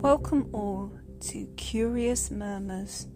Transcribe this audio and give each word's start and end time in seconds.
Welcome 0.00 0.50
all 0.52 0.92
to 1.20 1.46
Curious 1.56 2.30
Murmurs, 2.30 3.08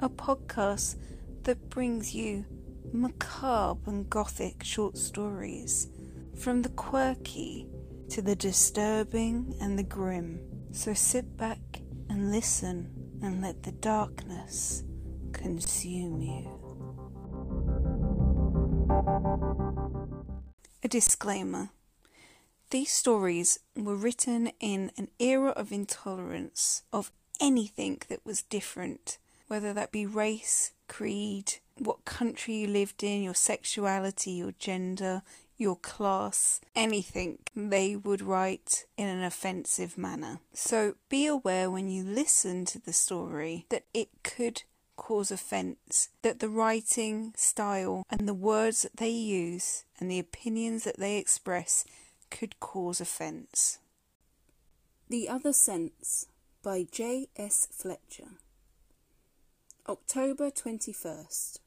a 0.00 0.08
podcast 0.08 0.96
that 1.44 1.68
brings 1.68 2.14
you 2.14 2.44
macabre 2.92 3.90
and 3.90 4.08
gothic 4.08 4.64
short 4.64 4.96
stories, 4.96 5.88
from 6.36 6.62
the 6.62 6.70
quirky 6.70 7.68
to 8.08 8.22
the 8.22 8.34
disturbing 8.34 9.54
and 9.60 9.78
the 9.78 9.82
grim. 9.82 10.40
So 10.72 10.94
sit 10.94 11.36
back 11.36 11.60
and 12.08 12.32
listen 12.32 12.90
and 13.22 13.42
let 13.42 13.62
the 13.62 13.72
darkness 13.72 14.84
consume 15.32 16.22
you. 16.22 16.58
A 20.82 20.88
disclaimer. 20.88 21.70
These 22.72 22.90
stories 22.92 23.58
were 23.76 23.94
written 23.94 24.50
in 24.58 24.92
an 24.96 25.08
era 25.18 25.50
of 25.50 25.72
intolerance 25.72 26.84
of 26.90 27.12
anything 27.38 28.00
that 28.08 28.24
was 28.24 28.44
different, 28.44 29.18
whether 29.46 29.74
that 29.74 29.92
be 29.92 30.06
race, 30.06 30.72
creed, 30.88 31.56
what 31.76 32.06
country 32.06 32.54
you 32.54 32.66
lived 32.66 33.02
in, 33.02 33.22
your 33.22 33.34
sexuality, 33.34 34.30
your 34.30 34.52
gender, 34.52 35.20
your 35.58 35.76
class, 35.76 36.62
anything 36.74 37.40
they 37.54 37.94
would 37.94 38.22
write 38.22 38.86
in 38.96 39.06
an 39.06 39.22
offensive 39.22 39.98
manner. 39.98 40.40
So 40.54 40.94
be 41.10 41.26
aware 41.26 41.70
when 41.70 41.90
you 41.90 42.02
listen 42.02 42.64
to 42.64 42.78
the 42.78 42.94
story 42.94 43.66
that 43.68 43.84
it 43.92 44.08
could 44.22 44.62
cause 44.96 45.30
offence, 45.30 46.08
that 46.22 46.40
the 46.40 46.48
writing 46.48 47.34
style 47.36 48.06
and 48.08 48.26
the 48.26 48.32
words 48.32 48.80
that 48.80 48.96
they 48.96 49.10
use 49.10 49.84
and 50.00 50.10
the 50.10 50.18
opinions 50.18 50.84
that 50.84 50.98
they 50.98 51.18
express 51.18 51.84
could 52.32 52.58
cause 52.60 53.00
offence. 53.00 53.78
The 55.10 55.28
Other 55.28 55.52
Sense 55.52 56.26
by 56.62 56.86
J. 56.90 57.28
S. 57.36 57.68
Fletcher. 57.70 58.30
October 59.86 60.50
21st. 60.50 61.58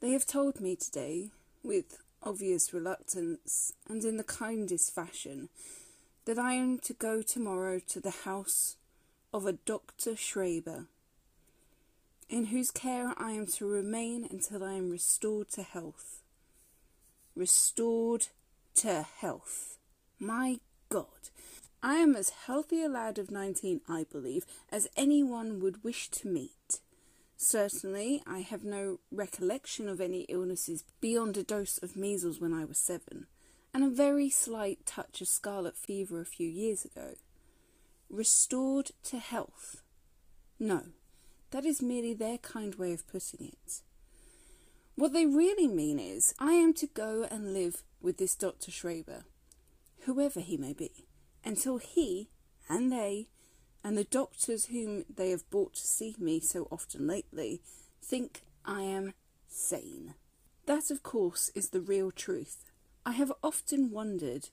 They 0.00 0.12
have 0.12 0.26
told 0.26 0.60
me 0.60 0.76
today, 0.76 1.28
with 1.62 1.98
obvious 2.22 2.72
reluctance 2.72 3.74
and 3.86 4.02
in 4.02 4.16
the 4.16 4.24
kindest 4.24 4.94
fashion, 4.94 5.50
that 6.24 6.38
I 6.38 6.54
am 6.54 6.78
to 6.78 6.94
go 6.94 7.20
tomorrow 7.20 7.80
to 7.88 8.00
the 8.00 8.24
house 8.24 8.76
of 9.32 9.44
a 9.44 9.52
Dr. 9.52 10.12
Schreber, 10.12 10.86
in 12.30 12.46
whose 12.46 12.70
care 12.70 13.12
I 13.18 13.32
am 13.32 13.46
to 13.46 13.66
remain 13.66 14.26
until 14.30 14.64
I 14.64 14.72
am 14.72 14.88
restored 14.88 15.50
to 15.50 15.62
health. 15.62 16.22
Restored 17.36 18.28
to 18.80 19.06
health. 19.18 19.76
My 20.18 20.58
God. 20.88 21.28
I 21.82 21.96
am 21.96 22.16
as 22.16 22.30
healthy 22.46 22.82
a 22.82 22.88
lad 22.88 23.18
of 23.18 23.30
nineteen, 23.30 23.82
I 23.86 24.06
believe, 24.10 24.46
as 24.72 24.88
anyone 24.96 25.60
would 25.60 25.84
wish 25.84 26.08
to 26.12 26.28
meet. 26.28 26.80
Certainly, 27.36 28.22
I 28.26 28.38
have 28.38 28.64
no 28.64 29.00
recollection 29.12 29.86
of 29.86 30.00
any 30.00 30.22
illnesses 30.30 30.84
beyond 30.98 31.36
a 31.36 31.42
dose 31.42 31.76
of 31.82 31.94
measles 31.94 32.40
when 32.40 32.54
I 32.54 32.64
was 32.64 32.78
seven, 32.78 33.26
and 33.74 33.84
a 33.84 33.90
very 33.90 34.30
slight 34.30 34.86
touch 34.86 35.20
of 35.20 35.28
scarlet 35.28 35.76
fever 35.76 36.18
a 36.18 36.24
few 36.24 36.48
years 36.48 36.86
ago. 36.86 37.16
Restored 38.08 38.92
to 39.04 39.18
health? 39.18 39.82
No, 40.58 40.84
that 41.50 41.66
is 41.66 41.82
merely 41.82 42.14
their 42.14 42.38
kind 42.38 42.76
way 42.76 42.94
of 42.94 43.06
putting 43.06 43.46
it. 43.46 43.82
What 44.94 45.12
they 45.12 45.26
really 45.26 45.68
mean 45.68 45.98
is, 45.98 46.34
I 46.38 46.52
am 46.52 46.72
to 46.74 46.86
go 46.86 47.26
and 47.30 47.52
live 47.52 47.82
with 48.00 48.18
this 48.18 48.34
Dr. 48.34 48.70
Schreber, 48.70 49.24
whoever 50.00 50.40
he 50.40 50.56
may 50.56 50.72
be, 50.72 51.06
until 51.44 51.78
he 51.78 52.28
and 52.68 52.92
they 52.92 53.28
and 53.82 53.96
the 53.96 54.04
doctors 54.04 54.66
whom 54.66 55.04
they 55.14 55.30
have 55.30 55.48
brought 55.50 55.74
to 55.74 55.86
see 55.86 56.14
me 56.18 56.40
so 56.40 56.68
often 56.70 57.06
lately 57.06 57.62
think 58.02 58.42
I 58.64 58.82
am 58.82 59.14
sane. 59.48 60.14
That, 60.66 60.90
of 60.90 61.02
course, 61.02 61.50
is 61.54 61.70
the 61.70 61.80
real 61.80 62.10
truth. 62.10 62.64
I 63.04 63.12
have 63.12 63.32
often 63.42 63.90
wondered, 63.90 64.50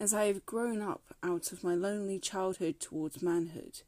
as 0.00 0.14
I 0.14 0.24
have 0.24 0.46
grown 0.46 0.80
up 0.80 1.14
out 1.22 1.52
of 1.52 1.62
my 1.62 1.74
lonely 1.74 2.18
childhood 2.18 2.80
towards 2.80 3.22
manhood, 3.22 3.82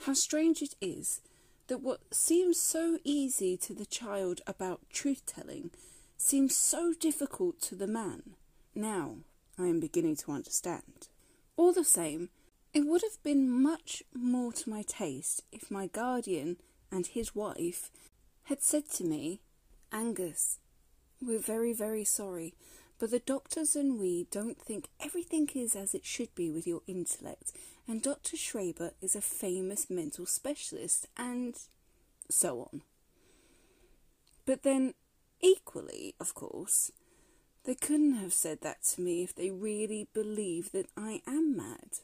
how 0.00 0.14
strange 0.14 0.60
it 0.60 0.74
is 0.80 1.20
that 1.68 1.80
what 1.80 2.14
seems 2.14 2.60
so 2.60 2.98
easy 3.04 3.56
to 3.56 3.74
the 3.74 3.86
child 3.86 4.40
about 4.46 4.80
truth 4.90 5.22
telling 5.26 5.70
seems 6.16 6.56
so 6.56 6.92
difficult 6.98 7.60
to 7.62 7.74
the 7.74 7.86
man. 7.86 8.34
Now 8.74 9.16
I 9.58 9.66
am 9.66 9.80
beginning 9.80 10.16
to 10.16 10.32
understand. 10.32 11.08
All 11.56 11.72
the 11.72 11.84
same, 11.84 12.30
it 12.74 12.86
would 12.86 13.02
have 13.02 13.22
been 13.22 13.50
much 13.50 14.02
more 14.14 14.52
to 14.52 14.70
my 14.70 14.82
taste 14.82 15.42
if 15.50 15.70
my 15.70 15.86
guardian 15.86 16.56
and 16.90 17.06
his 17.06 17.34
wife 17.34 17.90
had 18.44 18.62
said 18.62 18.88
to 18.90 19.04
me, 19.04 19.40
Angus, 19.92 20.58
we're 21.22 21.38
very, 21.38 21.72
very 21.72 22.04
sorry, 22.04 22.54
but 22.98 23.10
the 23.10 23.18
doctors 23.18 23.74
and 23.76 23.98
we 23.98 24.26
don't 24.30 24.60
think 24.60 24.88
everything 25.00 25.48
is 25.54 25.74
as 25.74 25.94
it 25.94 26.04
should 26.04 26.34
be 26.34 26.50
with 26.50 26.66
your 26.66 26.82
intellect, 26.86 27.52
and 27.88 28.02
Dr. 28.02 28.36
Schreber 28.36 28.92
is 29.00 29.16
a 29.16 29.20
famous 29.20 29.88
mental 29.88 30.26
specialist, 30.26 31.06
and 31.16 31.54
so 32.30 32.60
on. 32.60 32.82
But 34.44 34.62
then, 34.62 34.94
equally, 35.40 36.14
of 36.20 36.34
course, 36.34 36.90
they 37.64 37.74
couldn't 37.74 38.14
have 38.14 38.32
said 38.32 38.60
that 38.62 38.84
to 38.84 39.00
me 39.00 39.22
if 39.22 39.34
they 39.34 39.50
really 39.50 40.08
believe 40.14 40.72
that 40.72 40.86
I 40.96 41.22
am 41.26 41.56
mad. 41.56 41.98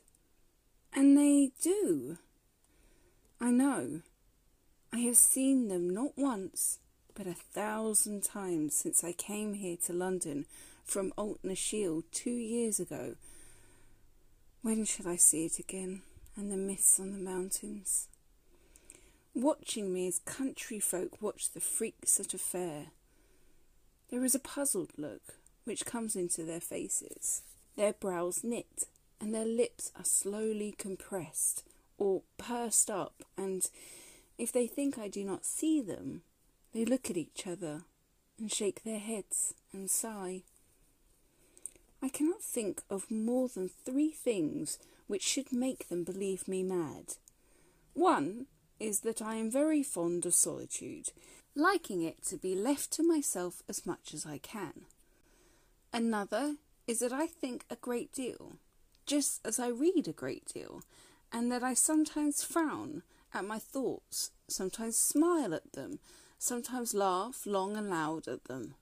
And 0.92 1.16
they 1.16 1.52
do. 1.62 2.18
I 3.40 3.50
know. 3.50 4.00
I 4.92 4.98
have 4.98 5.16
seen 5.16 5.68
them 5.68 5.88
not 5.88 6.18
once, 6.18 6.78
but 7.14 7.26
a 7.26 7.34
thousand 7.34 8.24
times 8.24 8.74
since 8.74 9.04
I 9.04 9.12
came 9.12 9.54
here 9.54 9.76
to 9.86 9.92
London 9.92 10.46
from 10.84 11.12
Aultnashiel 11.16 12.02
two 12.10 12.30
years 12.30 12.80
ago. 12.80 13.14
When 14.62 14.84
shall 14.84 15.08
I 15.08 15.16
see 15.16 15.44
it 15.46 15.58
again, 15.58 16.02
and 16.36 16.50
the 16.50 16.56
mists 16.56 17.00
on 17.00 17.12
the 17.12 17.18
mountains? 17.18 18.08
Watching 19.34 19.92
me 19.92 20.06
as 20.08 20.18
country 20.20 20.78
folk 20.78 21.22
watch 21.22 21.52
the 21.52 21.60
freaks 21.60 22.20
at 22.20 22.34
a 22.34 22.38
fair. 22.38 22.88
There 24.12 24.26
is 24.26 24.34
a 24.34 24.38
puzzled 24.38 24.92
look 24.98 25.36
which 25.64 25.86
comes 25.86 26.16
into 26.16 26.42
their 26.44 26.60
faces. 26.60 27.40
Their 27.76 27.94
brows 27.94 28.44
knit, 28.44 28.84
and 29.18 29.34
their 29.34 29.46
lips 29.46 29.90
are 29.96 30.04
slowly 30.04 30.74
compressed 30.76 31.64
or 31.96 32.20
pursed 32.36 32.90
up, 32.90 33.24
and 33.38 33.70
if 34.36 34.52
they 34.52 34.66
think 34.66 34.98
I 34.98 35.08
do 35.08 35.24
not 35.24 35.46
see 35.46 35.80
them, 35.80 36.24
they 36.74 36.84
look 36.84 37.08
at 37.08 37.16
each 37.16 37.46
other 37.46 37.84
and 38.38 38.52
shake 38.52 38.84
their 38.84 38.98
heads 38.98 39.54
and 39.72 39.90
sigh. 39.90 40.42
I 42.02 42.10
cannot 42.10 42.42
think 42.42 42.82
of 42.90 43.10
more 43.10 43.48
than 43.48 43.70
three 43.70 44.10
things 44.10 44.78
which 45.06 45.22
should 45.22 45.52
make 45.54 45.88
them 45.88 46.04
believe 46.04 46.46
me 46.46 46.62
mad. 46.62 47.14
One 47.94 48.44
is 48.78 49.00
that 49.00 49.22
I 49.22 49.36
am 49.36 49.50
very 49.50 49.82
fond 49.82 50.26
of 50.26 50.34
solitude, 50.34 51.12
liking 51.54 52.02
it 52.02 52.24
to 52.24 52.36
be 52.36 52.54
left 52.54 52.90
to 52.92 53.02
myself 53.02 53.62
as 53.68 53.86
much 53.86 54.14
as 54.14 54.24
I 54.24 54.38
can. 54.38 54.86
Another 55.92 56.56
is 56.86 57.00
that 57.00 57.12
I 57.12 57.26
think 57.26 57.64
a 57.70 57.76
great 57.76 58.12
deal, 58.12 58.56
just 59.06 59.46
as 59.46 59.58
I 59.58 59.68
read 59.68 60.08
a 60.08 60.12
great 60.12 60.46
deal, 60.46 60.82
and 61.32 61.50
that 61.52 61.62
I 61.62 61.74
sometimes 61.74 62.42
frown 62.42 63.02
at 63.34 63.44
my 63.44 63.58
thoughts, 63.58 64.30
sometimes 64.48 64.96
smile 64.96 65.54
at 65.54 65.72
them, 65.72 65.98
sometimes 66.38 66.94
laugh 66.94 67.46
long 67.46 67.76
and 67.76 67.88
loud 67.88 68.28
at 68.28 68.44
them. 68.44 68.74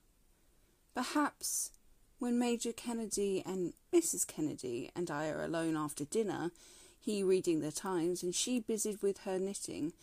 Perhaps 0.93 1.71
when 2.19 2.37
Major 2.37 2.71
Kennedy 2.71 3.41
and 3.45 3.73
Mrs. 3.93 4.27
Kennedy 4.27 4.91
and 4.95 5.09
I 5.09 5.29
are 5.29 5.43
alone 5.43 5.75
after 5.75 6.05
dinner, 6.05 6.51
he 6.99 7.23
reading 7.23 7.61
the 7.61 7.71
Times 7.71 8.21
and 8.21 8.35
she 8.35 8.59
busied 8.59 9.01
with 9.01 9.19
her 9.19 9.39
knitting, 9.39 9.93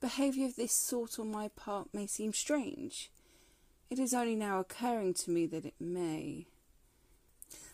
behaviour 0.00 0.46
of 0.46 0.56
this 0.56 0.72
sort 0.72 1.18
on 1.18 1.30
my 1.30 1.48
part 1.48 1.92
may 1.92 2.06
seem 2.06 2.32
strange. 2.32 3.10
It 3.90 3.98
is 3.98 4.14
only 4.14 4.36
now 4.36 4.60
occurring 4.60 5.14
to 5.14 5.30
me 5.30 5.46
that 5.46 5.64
it 5.64 5.74
may. 5.80 6.46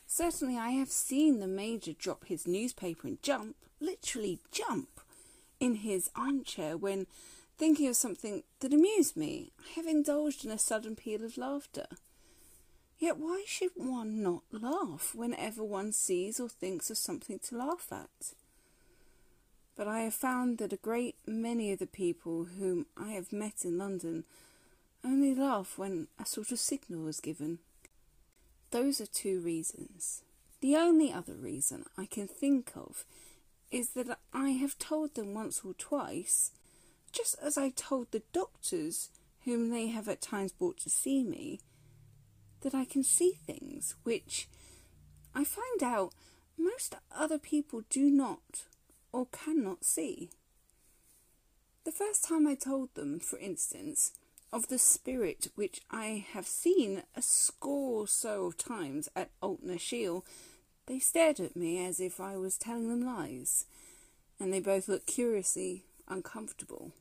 Certainly, 0.07 0.57
I 0.57 0.71
have 0.71 0.91
seen 0.91 1.41
the 1.41 1.47
Major 1.47 1.93
drop 1.93 2.27
his 2.27 2.47
newspaper 2.47 3.09
and 3.09 3.23
jump, 3.23 3.57
literally 3.81 4.41
jump, 4.51 5.01
in 5.61 5.77
his 5.77 6.11
armchair 6.15 6.77
when, 6.77 7.07
thinking 7.57 7.89
of 7.89 7.97
something 7.97 8.43
that 8.61 8.73
amused 8.73 9.17
me, 9.17 9.53
I 9.59 9.73
have 9.77 9.87
indulged 9.87 10.45
in 10.45 10.51
a 10.51 10.59
sudden 10.59 10.97
peal 10.97 11.25
of 11.25 11.37
laughter. 11.37 11.87
Yet 12.99 13.19
why 13.19 13.45
should 13.47 13.73
one 13.75 14.23
not 14.23 14.43
laugh 14.51 15.15
whenever 15.15 15.63
one 15.63 15.93
sees 15.93 16.41
or 16.41 16.49
thinks 16.49 16.89
of 16.89 16.97
something 16.97 17.39
to 17.41 17.57
laugh 17.57 17.89
at? 17.91 18.33
But 19.77 19.87
I 19.87 20.01
have 20.01 20.15
found 20.15 20.59
that 20.59 20.73
a 20.73 20.79
great 20.79 21.17
many 21.27 21.71
of 21.71 21.79
the 21.79 21.87
people 21.87 22.45
whom 22.59 22.87
I 22.97 23.11
have 23.11 23.33
met 23.33 23.65
in 23.65 23.77
London 23.77 24.25
only 25.05 25.35
laugh 25.35 25.77
when 25.77 26.09
a 26.19 26.25
sort 26.25 26.51
of 26.51 26.59
signal 26.59 27.07
is 27.07 27.21
given. 27.21 27.59
Those 28.71 29.01
are 29.01 29.07
two 29.07 29.41
reasons. 29.41 30.23
The 30.61 30.77
only 30.77 31.13
other 31.13 31.35
reason 31.35 31.85
I 31.97 32.07
can 32.07 32.27
think 32.27 32.73
of 32.75 33.05
is 33.71 33.91
that 33.91 34.19
I 34.33 34.51
have 34.51 34.79
told 34.79 35.15
them 35.15 35.35
once 35.35 35.61
or 35.63 35.75
twice, 35.75 36.53
just 37.13 37.37
as 37.43 37.59
I 37.59 37.71
told 37.71 38.11
the 38.11 38.23
doctors 38.33 39.11
whom 39.45 39.71
they 39.71 39.89
have 39.89 40.09
at 40.09 40.23
times 40.23 40.53
brought 40.53 40.79
to 40.79 40.91
see 40.91 41.23
me, 41.23 41.61
that 42.63 42.75
I 42.75 42.85
can 42.85 43.05
see 43.05 43.33
things 43.47 43.95
which 44.03 44.49
I 45.35 45.45
find 45.45 45.83
out 45.83 46.15
most 46.59 46.97
other 47.15 47.39
people 47.39 47.83
do 47.91 48.11
not 48.11 48.65
or 49.17 49.27
cannot 49.33 49.83
see. 49.83 50.29
The 51.85 51.91
first 51.91 52.23
time 52.23 52.47
I 52.47 52.55
told 52.55 52.95
them, 52.95 53.19
for 53.19 53.39
instance, 53.39 54.13
of 54.53 54.69
the 54.69 54.79
spirit 54.79 55.49
which 55.55 55.81
I 55.91 56.27
have 56.33 56.47
seen 56.47 57.03
a 57.17 57.23
score 57.23 58.03
or 58.03 58.07
so 58.07 58.45
of 58.45 58.59
times 58.59 59.09
at 59.17 59.31
Aultnashiel, 59.43 60.23
they 60.85 60.99
stared 60.99 61.41
at 61.41 61.57
me 61.57 61.83
as 61.83 61.99
if 61.99 62.21
I 62.21 62.37
was 62.37 62.59
telling 62.59 62.91
them 62.91 63.07
lies, 63.07 63.65
and 64.39 64.53
they 64.53 64.61
both 64.61 64.87
looked 64.87 65.07
curiously 65.07 65.85
uncomfortable. 66.07 66.93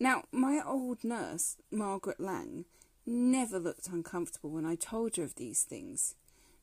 Now, 0.00 0.24
my 0.32 0.60
old 0.66 1.04
nurse, 1.04 1.56
Margaret 1.70 2.18
Lang, 2.18 2.64
never 3.06 3.60
looked 3.60 3.86
uncomfortable 3.86 4.50
when 4.50 4.66
I 4.66 4.74
told 4.74 5.14
her 5.16 5.22
of 5.22 5.36
these 5.36 5.62
things. 5.62 6.16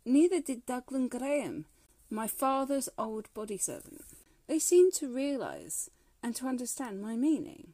Neither 0.04 0.42
did 0.42 0.66
Douglas 0.66 1.08
Graham, 1.10 1.64
my 2.10 2.28
father's 2.28 2.90
old 2.98 3.34
body 3.34 3.58
servant. 3.58 4.02
They 4.48 4.60
seemed 4.60 4.94
to 4.94 5.14
realise 5.14 5.90
and 6.22 6.36
to 6.36 6.48
understand 6.48 7.02
my 7.02 7.16
meaning. 7.16 7.74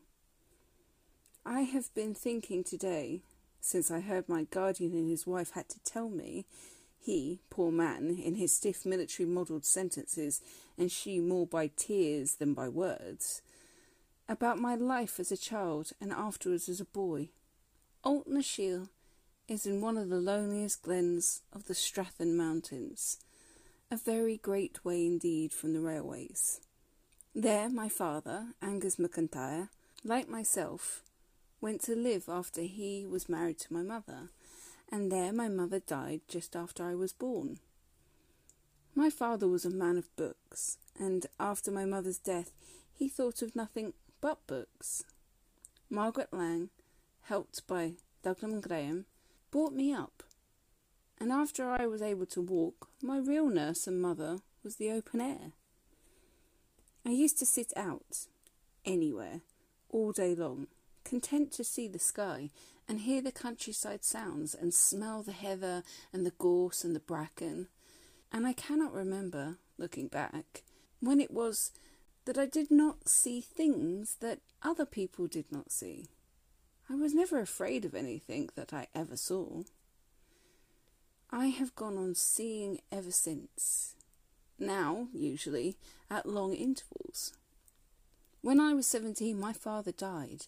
I 1.45 1.62
have 1.62 1.94
been 1.94 2.13
thinking 2.13 2.63
today, 2.63 3.21
since 3.60 3.89
I 3.89 4.01
heard 4.01 4.30
my 4.30 4.44
guardian 4.44 4.94
and 4.94 5.10
his 5.10 5.25
wife 5.25 5.51
had 5.51 5.68
to 5.69 5.83
tell 5.83 6.10
me, 6.10 6.45
he, 7.00 7.39
poor 7.50 7.71
man, 7.71 8.18
in 8.24 8.36
his 8.36 8.51
stiff 8.51 8.86
military 8.86 9.27
modelled 9.27 9.66
sentences, 9.66 10.42
and 10.77 10.92
she 10.92 11.19
more 11.19 11.48
by 11.48 11.71
tears 11.75 12.36
than 12.36 12.54
by 12.54 12.68
words, 12.68 13.42
about 14.27 14.60
my 14.60 14.75
life 14.75 15.19
as 15.19 15.31
a 15.31 15.38
child 15.38 15.94
and 16.00 16.12
afterwards 16.12 16.69
as 16.69 16.80
a 16.80 16.86
boy. 16.86 17.30
Aultnashiel 18.06 18.89
is 19.48 19.66
in 19.66 19.81
one 19.81 19.98
of 19.98 20.10
the 20.10 20.19
loneliest 20.19 20.83
glens 20.83 21.42
of 21.51 21.66
the 21.66 21.74
Strathen 21.74 22.38
Mountains, 22.38 23.18
a 23.92 23.98
very 23.98 24.38
great 24.38 24.86
way 24.86 25.06
indeed 25.06 25.52
from 25.52 25.74
the 25.74 25.80
railways. 25.80 26.62
There 27.34 27.70
my 27.70 27.90
father, 27.90 28.50
Angus 28.62 28.98
McIntyre, 28.98 29.70
like 30.04 30.30
myself, 30.30 31.02
went 31.60 31.82
to 31.82 31.96
live 31.96 32.30
after 32.30 32.62
he 32.62 33.06
was 33.08 33.28
married 33.28 33.58
to 33.60 33.74
my 33.74 33.82
mother, 33.82 34.30
and 34.92 35.12
there 35.12 35.34
my 35.34 35.50
mother 35.50 35.80
died 35.80 36.22
just 36.28 36.56
after 36.56 36.84
I 36.84 36.94
was 36.94 37.14
born. 37.14 37.60
My 38.94 39.10
father 39.10 39.48
was 39.48 39.66
a 39.66 39.72
man 39.72 39.98
of 39.98 40.16
books, 40.16 40.78
and 41.00 41.26
after 41.40 41.72
my 41.72 41.86
mother's 41.86 42.20
death 42.20 42.52
he 42.94 43.10
thought 43.10 43.42
of 43.42 43.56
nothing 43.56 43.94
but 44.22 44.46
books. 44.46 45.04
Margaret 45.90 46.30
Lang, 46.32 46.70
helped 47.24 47.66
by 47.66 47.94
Douglas 48.22 48.64
Graham, 48.66 49.06
brought 49.50 49.74
me 49.74 49.92
up, 49.94 50.22
and 51.19 51.31
after 51.31 51.69
I 51.69 51.86
was 51.86 52.01
able 52.01 52.25
to 52.27 52.42
walk, 52.42 52.89
my 53.01 53.18
real 53.18 53.48
nurse 53.48 53.88
and 53.88 54.01
mother 54.01 54.39
was 54.63 54.75
the 54.75 54.92
open 54.92 55.21
air. 55.21 55.51
I 57.06 57.12
used 57.12 57.39
to 57.39 57.45
sit 57.45 57.74
out, 57.75 58.27
anywhere, 58.86 59.42
all 59.89 60.12
day 60.12 60.36
long, 60.36 60.68
content 61.04 61.51
to 61.54 61.63
see 61.63 61.88
the 61.88 62.00
sky 62.00 62.50
and 62.88 63.01
hear 63.01 63.21
the 63.21 63.31
countryside 63.31 64.04
sounds 64.04 64.54
and 64.54 64.74
smell 64.74 65.24
the 65.24 65.31
heather 65.31 65.83
and 66.12 66.25
the 66.25 66.33
gorse 66.38 66.83
and 66.83 66.95
the 66.95 67.00
bracken. 67.00 67.68
And 68.31 68.45
I 68.45 68.54
cannot 68.54 68.94
remember, 68.94 69.57
looking 69.77 70.07
back, 70.07 70.63
when 71.00 71.19
it 71.19 71.31
was 71.31 71.71
that 72.25 72.38
I 72.38 72.45
did 72.45 72.69
not 72.69 73.07
see 73.10 73.42
things 73.42 74.18
that 74.19 74.39
other 74.62 74.86
people 74.86 75.27
did 75.27 75.51
not 75.51 75.71
see. 75.71 76.07
I 76.89 76.95
was 76.95 77.13
never 77.13 77.39
afraid 77.39 77.86
of 77.86 77.95
anything 77.95 78.50
that 78.56 78.74
I 78.74 78.88
ever 78.94 79.16
saw. 79.16 79.63
I 81.31 81.48
have 81.48 81.76
gone 81.76 81.96
on 81.96 82.16
seeing 82.16 82.80
ever 82.92 83.12
since, 83.12 83.94
now, 84.58 85.10
usually, 85.14 85.78
at 86.10 86.26
long 86.26 86.56
intervals. 86.56 87.34
When 88.42 88.60
I 88.60 88.74
was 88.74 88.88
17, 88.88 89.40
my 89.40 89.54
father 89.54 89.92
died, 89.92 90.48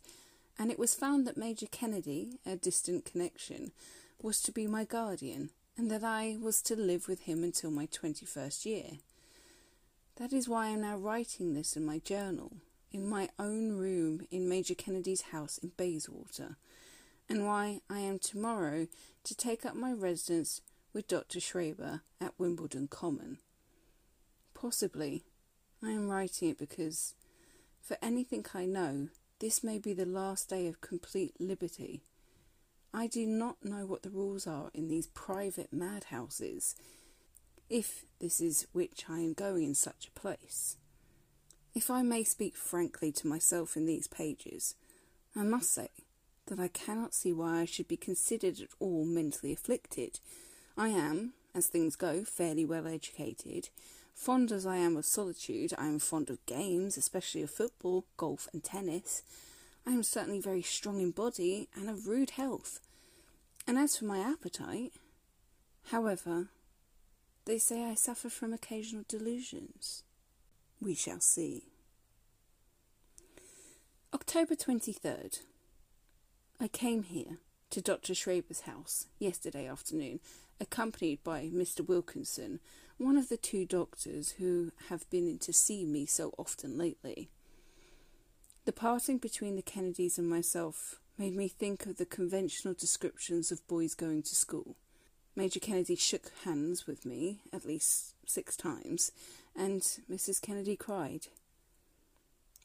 and 0.58 0.72
it 0.72 0.80
was 0.80 0.96
found 0.96 1.28
that 1.28 1.38
Major 1.38 1.68
Kennedy, 1.68 2.40
a 2.48 2.56
distant 2.56 3.06
connection, 3.06 3.74
was 4.20 4.42
to 4.42 4.52
be 4.52 4.66
my 4.66 4.84
guardian, 4.84 5.52
and 5.78 5.92
that 5.92 6.04
I 6.04 6.38
was 6.42 6.64
to 6.64 6.76
live 6.76 7.08
with 7.08 7.22
him 7.22 7.44
until 7.44 7.70
my 7.70 7.86
21st 7.86 8.66
year. 8.66 8.86
That 10.16 10.34
is 10.34 10.50
why 10.50 10.66
I 10.66 10.70
am 10.70 10.82
now 10.82 10.98
writing 10.98 11.54
this 11.54 11.78
in 11.78 11.86
my 11.86 12.00
journal, 12.00 12.54
in 12.92 13.08
my 13.08 13.30
own 13.38 13.74
room 13.74 14.26
in 14.32 14.50
Major 14.50 14.76
Kennedy's 14.76 15.22
house 15.32 15.60
in 15.60 15.74
Bayswater, 15.78 16.58
and 17.30 17.46
why 17.46 17.82
I 17.88 18.00
am 18.00 18.18
tomorrow 18.18 18.88
to 19.24 19.36
take 19.36 19.64
up 19.64 19.76
my 19.76 19.94
residence 19.94 20.62
with 20.94 21.08
Dr. 21.08 21.40
Schreber 21.40 22.02
at 22.20 22.34
Wimbledon 22.38 22.88
Common. 22.88 23.38
Possibly, 24.54 25.24
I 25.84 25.92
am 25.92 26.10
writing 26.10 26.50
it 26.50 26.58
because, 26.58 27.16
for 27.82 27.98
anything 28.02 28.46
I 28.54 28.66
know, 28.66 29.10
this 29.40 29.64
may 29.64 29.80
be 29.80 29.94
the 29.94 30.06
last 30.06 30.50
day 30.50 30.68
of 30.68 30.82
complete 30.82 31.34
liberty. 31.40 32.04
I 32.94 33.08
do 33.08 33.26
not 33.26 33.64
know 33.64 33.86
what 33.86 34.04
the 34.04 34.10
rules 34.10 34.46
are 34.46 34.70
in 34.74 34.88
these 34.88 35.08
private 35.08 35.72
madhouses, 35.72 36.76
if 37.70 38.06
this 38.20 38.42
is 38.42 38.68
which 38.74 39.06
I 39.10 39.20
am 39.20 39.34
going 39.34 39.64
in 39.64 39.76
such 39.76 40.08
a 40.08 40.20
place. 40.20 40.78
If 41.74 41.90
I 41.90 42.02
may 42.02 42.26
speak 42.26 42.58
frankly 42.58 43.14
to 43.14 43.28
myself 43.28 43.78
in 43.78 43.86
these 43.86 44.08
pages, 44.08 44.76
I 45.36 45.44
must 45.44 45.74
say 45.74 45.88
that 46.48 46.60
I 46.60 46.68
cannot 46.68 47.14
see 47.14 47.32
why 47.32 47.62
I 47.62 47.66
should 47.66 47.88
be 47.88 47.96
considered 47.96 48.60
at 48.60 48.70
all 48.80 49.06
mentally 49.06 49.54
afflicted. 49.54 50.20
I 50.78 50.90
am, 50.90 51.34
as 51.54 51.68
things 51.68 51.96
go, 51.96 52.24
fairly 52.24 52.66
well 52.66 52.88
educated, 52.88 53.70
Fond 54.22 54.52
as 54.52 54.66
I 54.68 54.78
am 54.78 54.98
of 54.98 55.06
solitude, 55.06 55.74
I 55.78 55.88
am 55.88 55.98
fond 55.98 56.30
of 56.30 56.46
games, 56.46 56.98
especially 56.98 57.42
of 57.42 57.50
football, 57.50 58.06
golf, 58.18 58.48
and 58.54 58.64
tennis. 58.64 59.24
I 59.86 59.92
am 59.92 60.04
certainly 60.04 60.40
very 60.40 60.62
strong 60.62 61.02
in 61.02 61.10
body 61.12 61.70
and 61.76 61.90
of 61.90 62.08
rude 62.08 62.32
health. 62.32 62.80
And 63.66 63.78
as 63.80 63.98
for 63.98 64.06
my 64.06 64.20
appetite, 64.20 64.94
however, 65.86 66.50
they 67.46 67.58
say 67.58 67.84
I 67.84 67.96
suffer 67.96 68.30
from 68.30 68.54
occasional 68.54 69.06
delusions. 69.08 70.04
We 70.80 70.94
shall 70.94 71.20
see. 71.20 71.64
October 74.14 74.56
23rd. 74.56 75.40
I 76.60 76.68
came 76.68 77.04
here 77.04 77.40
to 77.72 77.82
Dr. 77.82 78.14
Schreber's 78.14 78.62
house 78.62 79.08
yesterday 79.18 79.68
afternoon, 79.68 80.20
accompanied 80.62 81.24
by 81.24 81.50
Mr. 81.54 81.86
Wilkinson, 81.86 82.60
one 82.98 83.18
of 83.18 83.30
the 83.30 83.38
two 83.38 83.66
doctors 83.66 84.36
who 84.38 84.72
have 84.90 85.10
been 85.10 85.28
in 85.28 85.40
to 85.40 85.52
see 85.52 85.86
me 85.86 86.06
so 86.06 86.34
often 86.38 86.78
lately. 86.78 87.30
The 88.66 88.72
parting 88.72 89.18
between 89.18 89.56
the 89.56 89.64
Kennedys 89.64 90.20
and 90.20 90.30
myself 90.30 91.00
made 91.18 91.36
me 91.36 91.48
think 91.48 91.88
of 91.88 91.98
the 91.98 92.06
conventional 92.06 92.76
descriptions 92.76 93.52
of 93.52 93.68
boys 93.68 93.96
going 93.96 94.22
to 94.22 94.36
school. 94.36 94.76
Major 95.36 95.60
Kennedy 95.60 95.96
shook 95.96 96.32
hands 96.44 96.86
with 96.86 97.06
me 97.06 97.40
at 97.52 97.66
least 97.66 98.14
six 98.28 98.56
times, 98.56 99.12
and 99.56 99.82
Mrs. 100.10 100.40
Kennedy 100.40 100.76
cried. 100.76 101.28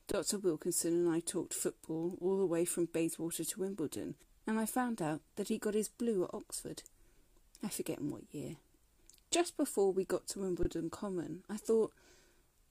Dr. 0.06 0.38
Wilkinson 0.38 0.92
and 0.92 1.08
I 1.08 1.20
talked 1.20 1.54
football 1.54 2.18
all 2.20 2.36
the 2.38 2.46
way 2.46 2.64
from 2.64 2.86
Bayswater 2.86 3.44
to 3.44 3.60
Wimbledon, 3.60 4.16
and 4.46 4.60
I 4.60 4.66
found 4.66 5.00
out 5.00 5.20
that 5.36 5.48
he 5.48 5.58
got 5.58 5.74
his 5.74 5.88
blue 5.88 6.24
at 6.24 6.34
Oxford. 6.34 6.82
I 7.64 7.68
forget 7.68 7.98
in 7.98 8.10
what 8.10 8.22
year. 8.32 8.56
Just 9.30 9.56
before 9.56 9.92
we 9.92 10.04
got 10.04 10.26
to 10.28 10.40
Wimbledon 10.40 10.90
Common, 10.90 11.42
I 11.50 11.56
thought 11.56 11.92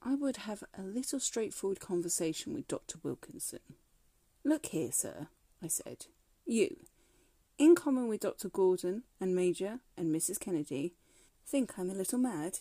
I 0.02 0.16
would 0.16 0.38
have 0.38 0.64
a 0.78 0.82
little 0.84 1.20
straightforward 1.20 1.80
conversation 1.80 2.54
with 2.54 2.68
Dr. 2.68 2.98
Wilkinson. 3.04 3.60
Look 4.44 4.68
here, 4.68 4.92
sir, 4.92 5.28
I 5.64 5.68
said. 5.68 6.06
You, 6.46 6.78
in 7.58 7.74
common 7.76 8.08
with 8.08 8.22
Dr. 8.22 8.50
Gordon 8.50 9.04
and 9.20 9.36
Major 9.36 9.80
and 9.98 10.14
Mrs. 10.14 10.40
Kennedy, 10.40 10.94
think 11.46 11.78
I'm 11.78 11.90
a 11.90 11.94
little 11.94 12.20
mad? 12.20 12.60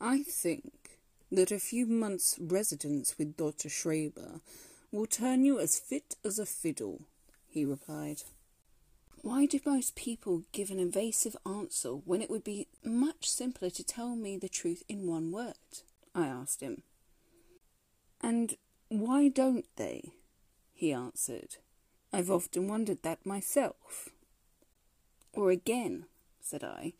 I 0.00 0.22
think 0.22 0.98
that 1.32 1.50
a 1.50 1.58
few 1.58 1.86
months' 1.86 2.38
residence 2.40 3.16
with 3.18 3.36
Dr. 3.36 3.68
Schreber 3.68 4.40
will 4.92 5.06
turn 5.06 5.44
you 5.44 5.58
as 5.58 5.78
fit 5.78 6.16
as 6.24 6.38
a 6.38 6.46
fiddle, 6.46 7.02
he 7.48 7.64
replied. 7.64 8.22
Why 9.26 9.44
do 9.44 9.58
most 9.66 9.96
people 9.96 10.44
give 10.52 10.70
an 10.70 10.78
evasive 10.78 11.34
answer 11.44 11.88
when 11.88 12.22
it 12.22 12.30
would 12.30 12.44
be 12.44 12.68
much 12.84 13.28
simpler 13.28 13.70
to 13.70 13.82
tell 13.82 14.14
me 14.14 14.36
the 14.36 14.48
truth 14.48 14.84
in 14.88 15.08
one 15.08 15.32
word? 15.32 15.82
I 16.14 16.28
asked 16.28 16.60
him. 16.60 16.84
And 18.20 18.54
why 18.86 19.26
don't 19.26 19.64
they? 19.74 20.12
he 20.72 20.92
answered. 20.92 21.56
I've 22.12 22.30
often 22.30 22.68
wondered 22.68 23.02
that 23.02 23.26
myself. 23.26 24.10
Or 25.32 25.50
again, 25.50 26.06
said 26.40 26.62
I, 26.62 26.92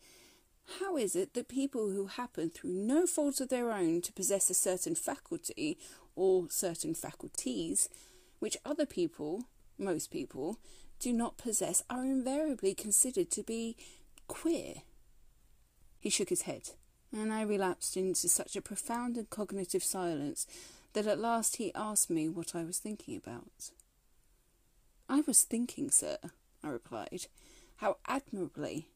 How 0.81 0.97
is 0.97 1.15
it 1.15 1.33
that 1.33 1.47
people 1.47 1.91
who 1.91 2.07
happen 2.07 2.49
through 2.49 2.73
no 2.73 3.07
fault 3.07 3.39
of 3.39 3.47
their 3.47 3.71
own 3.71 4.01
to 4.01 4.11
possess 4.11 4.49
a 4.49 4.53
certain 4.53 4.95
faculty 4.95 5.77
or 6.13 6.47
certain 6.49 6.93
faculties, 6.93 7.87
which 8.39 8.57
other 8.65 8.85
people, 8.85 9.45
most 9.77 10.11
people, 10.11 10.59
do 10.99 11.13
not 11.13 11.37
possess, 11.37 11.83
are 11.89 12.03
invariably 12.03 12.73
considered 12.73 13.29
to 13.31 13.43
be 13.43 13.75
queer? 14.27 14.75
He 15.99 16.09
shook 16.09 16.29
his 16.29 16.43
head, 16.43 16.71
and 17.11 17.31
I 17.31 17.41
relapsed 17.41 17.97
into 17.97 18.27
such 18.27 18.55
a 18.55 18.61
profound 18.61 19.17
and 19.17 19.29
cognitive 19.29 19.83
silence 19.83 20.47
that 20.93 21.07
at 21.07 21.19
last 21.19 21.57
he 21.57 21.73
asked 21.73 22.09
me 22.09 22.27
what 22.27 22.55
I 22.55 22.63
was 22.63 22.79
thinking 22.79 23.15
about. 23.15 23.71
I 25.09 25.21
was 25.25 25.43
thinking, 25.43 25.89
sir, 25.89 26.17
I 26.63 26.69
replied, 26.69 27.27
how 27.77 27.97
admirably 28.07 28.87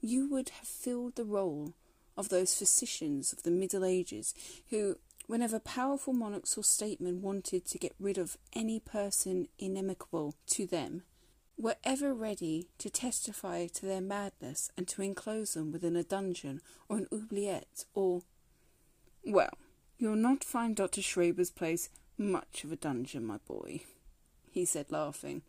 you 0.00 0.28
would 0.30 0.50
have 0.50 0.68
filled 0.68 1.16
the 1.16 1.24
role 1.24 1.74
of 2.16 2.28
those 2.28 2.54
physicians 2.54 3.32
of 3.32 3.42
the 3.42 3.50
Middle 3.50 3.84
Ages 3.84 4.34
who, 4.70 4.96
whenever 5.26 5.58
powerful 5.58 6.12
monarchs 6.12 6.56
or 6.56 6.64
statesmen 6.64 7.22
wanted 7.22 7.66
to 7.66 7.78
get 7.78 7.94
rid 7.98 8.18
of 8.18 8.38
any 8.54 8.80
person 8.80 9.48
inimical 9.58 10.34
to 10.48 10.66
them, 10.66 11.02
were 11.58 11.76
ever 11.82 12.14
ready 12.14 12.68
to 12.78 12.88
testify 12.88 13.66
to 13.66 13.84
their 13.84 14.00
madness 14.00 14.70
and 14.76 14.86
to 14.88 15.02
enclose 15.02 15.54
them 15.54 15.72
within 15.72 15.96
a 15.96 16.04
dungeon 16.04 16.60
or 16.88 16.98
an 16.98 17.08
oubliette 17.12 17.84
or. 17.94 18.22
Well, 19.24 19.58
you'll 19.98 20.16
not 20.16 20.44
find 20.44 20.76
Dr. 20.76 21.02
Schreber's 21.02 21.50
place 21.50 21.90
much 22.16 22.62
of 22.64 22.72
a 22.72 22.76
dungeon, 22.76 23.24
my 23.24 23.38
boy, 23.38 23.80
he 24.50 24.64
said, 24.64 24.86
laughing. 24.90 25.42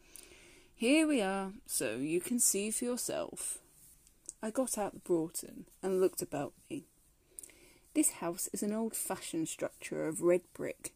Here 0.75 1.07
we 1.07 1.21
are, 1.21 1.51
so 1.65 1.97
you 1.97 2.21
can 2.21 2.39
see 2.39 2.71
for 2.71 2.85
yourself. 2.85 3.59
I 4.41 4.49
got 4.49 4.77
out 4.77 4.93
the 4.93 4.99
brougham 4.99 5.65
and 5.83 5.99
looked 5.99 6.21
about 6.21 6.53
me. 6.69 6.85
This 7.93 8.11
house 8.11 8.47
is 8.53 8.63
an 8.63 8.73
old 8.73 8.95
fashioned 8.95 9.49
structure 9.49 10.07
of 10.07 10.21
red 10.21 10.41
brick, 10.53 10.93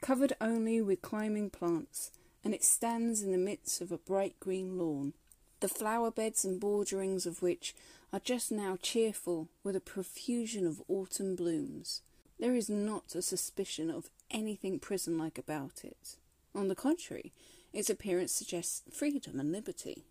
covered 0.00 0.34
only 0.40 0.80
with 0.80 1.02
climbing 1.02 1.50
plants, 1.50 2.10
and 2.44 2.54
it 2.54 2.62
stands 2.62 3.22
in 3.22 3.32
the 3.32 3.38
midst 3.38 3.80
of 3.80 3.90
a 3.90 3.98
bright 3.98 4.38
green 4.38 4.78
lawn, 4.78 5.14
the 5.60 5.68
flower 5.68 6.10
beds 6.10 6.44
and 6.44 6.60
borderings 6.60 7.24
of 7.24 7.40
which 7.40 7.74
are 8.12 8.20
just 8.20 8.52
now 8.52 8.76
cheerful 8.80 9.48
with 9.62 9.74
a 9.74 9.80
profusion 9.80 10.66
of 10.66 10.82
autumn 10.86 11.34
blooms. 11.34 12.02
There 12.38 12.54
is 12.54 12.68
not 12.68 13.14
a 13.14 13.22
suspicion 13.22 13.90
of 13.90 14.10
anything 14.30 14.78
prison 14.78 15.16
like 15.16 15.38
about 15.38 15.82
it. 15.82 16.16
On 16.54 16.68
the 16.68 16.74
contrary, 16.74 17.32
its 17.72 17.88
appearance 17.88 18.32
suggests 18.32 18.82
freedom 18.92 19.40
and 19.40 19.50
liberty. 19.50 20.04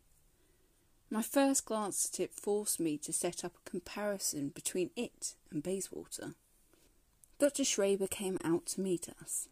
My 1.09 1.21
first 1.21 1.65
glance 1.65 2.09
at 2.11 2.19
it 2.19 2.33
forced 2.33 2.79
me 2.79 2.97
to 2.97 3.13
set 3.13 3.45
up 3.45 3.53
a 3.55 3.69
comparison 3.69 4.49
between 4.49 4.89
it 4.95 5.35
and 5.51 5.61
Bayswater. 5.61 6.33
Dr. 7.37 7.63
Schreber 7.63 8.09
came 8.09 8.39
out 8.43 8.65
to 8.67 8.81
meet 8.81 9.07
us. 9.21 9.47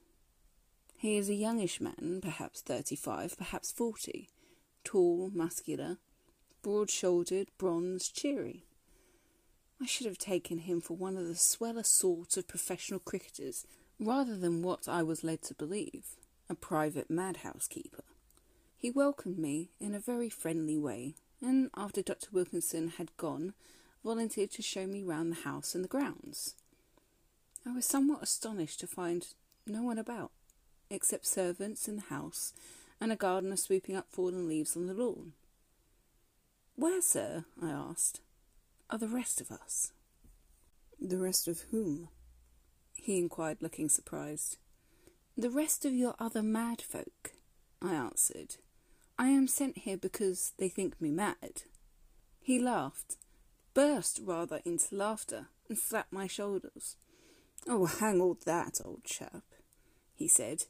He 1.02 1.18
is 1.18 1.30
a 1.30 1.34
youngish 1.34 1.82
man, 1.82 2.20
perhaps 2.22 2.62
thirty 2.62 2.96
five, 2.96 3.36
perhaps 3.36 3.72
forty, 3.72 4.30
tall, 4.84 5.32
muscular, 5.34 5.98
broad 6.62 6.92
shouldered, 6.92 7.48
bronzed, 7.58 8.16
cheery. 8.16 8.66
I 9.82 9.88
should 9.88 10.06
have 10.06 10.20
taken 10.20 10.60
him 10.60 10.80
for 10.80 10.96
one 10.96 11.18
of 11.18 11.28
the 11.28 11.34
sweller 11.34 11.82
sort 11.82 12.38
of 12.38 12.48
professional 12.48 13.00
cricketers, 13.00 13.66
rather 14.00 14.38
than 14.38 14.62
what 14.62 14.88
I 14.88 15.02
was 15.02 15.24
led 15.24 15.42
to 15.46 15.56
believe 15.56 16.06
a 16.48 16.54
private 16.54 17.10
madhouse 17.10 17.68
keeper. 17.68 18.04
He 18.78 18.92
welcomed 18.92 19.40
me 19.40 19.72
in 19.80 19.96
a 19.96 20.00
very 20.00 20.30
friendly 20.30 20.78
way, 20.78 21.16
and 21.42 21.72
after 21.76 22.04
Dr. 22.04 22.28
Wilkinson 22.32 22.90
had 23.00 23.18
gone, 23.18 23.56
volunteered 24.04 24.52
to 24.52 24.62
show 24.62 24.86
me 24.86 25.02
round 25.02 25.32
the 25.32 25.42
house 25.46 25.74
and 25.74 25.84
the 25.84 25.88
grounds. 25.88 26.54
I 27.66 27.72
was 27.72 27.88
somewhat 27.88 28.22
astonished 28.22 28.80
to 28.82 28.86
find 28.86 29.26
no 29.66 29.82
one 29.82 29.98
about, 29.98 30.30
except 30.92 31.26
servants 31.26 31.88
in 31.88 31.96
the 31.96 32.02
house 32.04 32.54
and 33.00 33.12
a 33.12 33.16
gardener 33.16 33.56
sweeping 33.56 33.96
up 33.96 34.06
fallen 34.10 34.48
leaves 34.48 34.76
on 34.76 34.86
the 34.86 34.94
lawn. 34.94 35.34
Where, 36.76 37.02
sir, 37.02 37.46
I 37.62 37.70
asked, 37.70 38.22
are 38.90 39.00
the 39.00 39.08
rest 39.08 39.42
of 39.42 39.52
us? 39.52 39.92
The 41.00 41.18
rest 41.18 41.48
of 41.48 41.62
whom? 41.72 42.10
he 42.96 43.18
inquired, 43.18 43.58
looking 43.62 43.90
surprised. 43.90 44.58
The 45.36 45.50
rest 45.50 45.86
of 45.86 45.94
your 45.94 46.14
other 46.20 46.44
mad 46.44 46.82
folk, 46.82 47.32
I 47.82 47.94
answered. 47.94 48.58
I 49.18 49.30
am 49.30 49.48
sent 49.48 49.80
here 49.80 49.98
because 49.98 50.54
they 50.58 50.70
think 50.70 51.02
me 51.02 51.10
mad. 51.10 51.64
He 52.42 52.60
laughed, 52.60 53.18
burst 53.74 54.20
rather 54.24 54.62
into 54.66 54.96
laughter, 54.96 55.48
and 55.68 55.78
slapped 55.78 56.14
my 56.14 56.28
shoulders. 56.28 56.98
Oh, 57.68 57.86
hang 57.86 58.22
all 58.22 58.38
that, 58.46 58.80
old 58.84 59.04
chap, 59.04 59.44
he 60.16 60.28
said. 60.28 60.66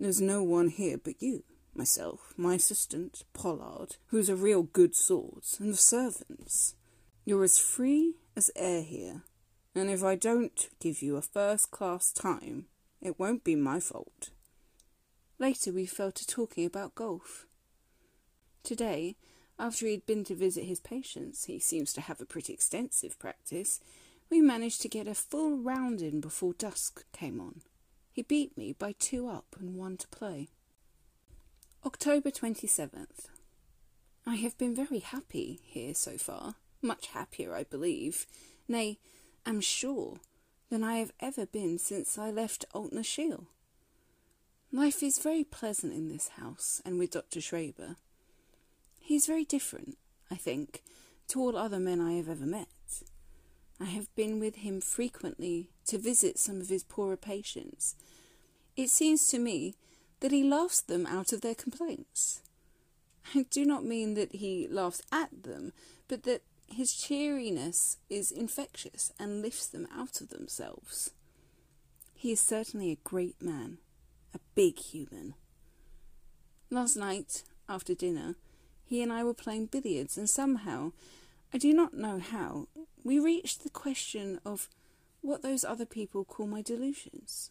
There's 0.00 0.22
no 0.22 0.42
one 0.42 0.68
here 0.68 0.96
but 0.96 1.20
you, 1.20 1.44
myself, 1.74 2.32
my 2.34 2.54
assistant, 2.54 3.24
Pollard, 3.34 3.96
who's 4.06 4.30
a 4.30 4.34
real 4.34 4.62
good 4.62 4.96
sort, 4.96 5.58
and 5.60 5.74
the 5.74 5.76
servants. 5.76 6.74
You're 7.26 7.44
as 7.44 7.58
free 7.58 8.14
as 8.34 8.50
air 8.56 8.80
here, 8.82 9.24
and 9.74 9.90
if 9.90 10.02
I 10.02 10.14
don't 10.14 10.70
give 10.80 11.02
you 11.02 11.16
a 11.16 11.22
first 11.22 11.70
class 11.70 12.12
time, 12.12 12.64
it 13.02 13.18
won't 13.18 13.44
be 13.44 13.54
my 13.54 13.78
fault. 13.78 14.30
Later 15.38 15.70
we 15.70 15.84
fell 15.84 16.12
to 16.12 16.26
talking 16.26 16.64
about 16.64 16.94
golf. 16.94 17.44
Today, 18.62 19.16
after 19.58 19.84
he 19.84 19.92
had 19.92 20.06
been 20.06 20.24
to 20.24 20.34
visit 20.34 20.64
his 20.64 20.80
patients, 20.80 21.44
he 21.44 21.58
seems 21.58 21.92
to 21.92 22.00
have 22.00 22.22
a 22.22 22.26
pretty 22.26 22.54
extensive 22.54 23.18
practice, 23.18 23.80
we 24.30 24.40
managed 24.40 24.80
to 24.80 24.88
get 24.88 25.06
a 25.06 25.14
full 25.14 25.58
round 25.58 26.00
in 26.00 26.22
before 26.22 26.54
dusk 26.54 27.04
came 27.12 27.38
on. 27.38 27.60
He 28.20 28.24
beat 28.24 28.54
me 28.54 28.74
by 28.74 28.92
two 28.98 29.28
up 29.28 29.56
and 29.58 29.74
one 29.74 29.96
to 29.96 30.06
play. 30.08 30.50
October 31.86 32.30
27th. 32.30 33.28
I 34.26 34.34
have 34.34 34.58
been 34.58 34.74
very 34.74 34.98
happy 34.98 35.60
here 35.64 35.94
so 35.94 36.18
far, 36.18 36.56
much 36.82 37.06
happier, 37.06 37.54
I 37.54 37.64
believe, 37.64 38.26
nay, 38.68 38.98
am 39.46 39.62
sure, 39.62 40.20
than 40.68 40.84
I 40.84 40.98
have 40.98 41.12
ever 41.18 41.46
been 41.46 41.78
since 41.78 42.18
I 42.18 42.30
left 42.30 42.66
Aultnashiel. 42.74 43.46
Life 44.70 45.02
is 45.02 45.18
very 45.18 45.42
pleasant 45.42 45.94
in 45.94 46.10
this 46.10 46.28
house 46.36 46.82
and 46.84 46.98
with 46.98 47.12
Dr. 47.12 47.40
Schreber. 47.40 47.96
He 48.98 49.16
is 49.16 49.24
very 49.24 49.46
different, 49.46 49.96
I 50.30 50.34
think, 50.34 50.82
to 51.28 51.40
all 51.40 51.56
other 51.56 51.80
men 51.80 52.02
I 52.02 52.18
have 52.18 52.28
ever 52.28 52.44
met. 52.44 52.68
I 53.80 53.86
have 53.86 54.14
been 54.14 54.38
with 54.38 54.56
him 54.56 54.80
frequently 54.80 55.70
to 55.86 55.98
visit 55.98 56.38
some 56.38 56.60
of 56.60 56.68
his 56.68 56.84
poorer 56.84 57.16
patients. 57.16 57.96
It 58.76 58.90
seems 58.90 59.26
to 59.28 59.38
me 59.38 59.74
that 60.20 60.32
he 60.32 60.44
laughs 60.44 60.82
them 60.82 61.06
out 61.06 61.32
of 61.32 61.40
their 61.40 61.54
complaints. 61.54 62.42
I 63.34 63.46
do 63.50 63.64
not 63.64 63.84
mean 63.84 64.14
that 64.14 64.36
he 64.36 64.68
laughs 64.68 65.02
at 65.10 65.44
them, 65.44 65.72
but 66.08 66.24
that 66.24 66.42
his 66.68 66.92
cheeriness 66.94 67.96
is 68.08 68.30
infectious 68.30 69.12
and 69.18 69.42
lifts 69.42 69.66
them 69.66 69.88
out 69.96 70.20
of 70.20 70.28
themselves. 70.28 71.10
He 72.14 72.32
is 72.32 72.40
certainly 72.40 72.90
a 72.90 73.08
great 73.08 73.40
man, 73.40 73.78
a 74.34 74.38
big 74.54 74.78
human. 74.78 75.34
Last 76.70 76.96
night, 76.96 77.44
after 77.68 77.94
dinner, 77.94 78.36
he 78.84 79.02
and 79.02 79.12
I 79.12 79.24
were 79.24 79.34
playing 79.34 79.66
billiards, 79.66 80.18
and 80.18 80.28
somehow, 80.28 80.92
I 81.52 81.58
do 81.58 81.72
not 81.72 81.94
know 81.94 82.18
how, 82.18 82.68
we 83.04 83.18
reached 83.18 83.62
the 83.62 83.70
question 83.70 84.40
of 84.44 84.68
what 85.20 85.42
those 85.42 85.64
other 85.64 85.86
people 85.86 86.24
call 86.24 86.46
my 86.46 86.62
delusions. 86.62 87.50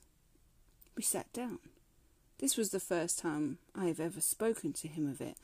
We 0.96 1.04
sat 1.04 1.32
down. 1.34 1.60
This 2.40 2.58
was 2.58 2.70
the 2.70 2.80
first 2.80 3.20
time 3.20 3.58
I 3.76 3.86
have 3.86 4.00
ever 4.00 4.22
spoken 4.22 4.74
to 4.74 4.88
him 4.88 5.08
of 5.08 5.22
it, 5.22 5.38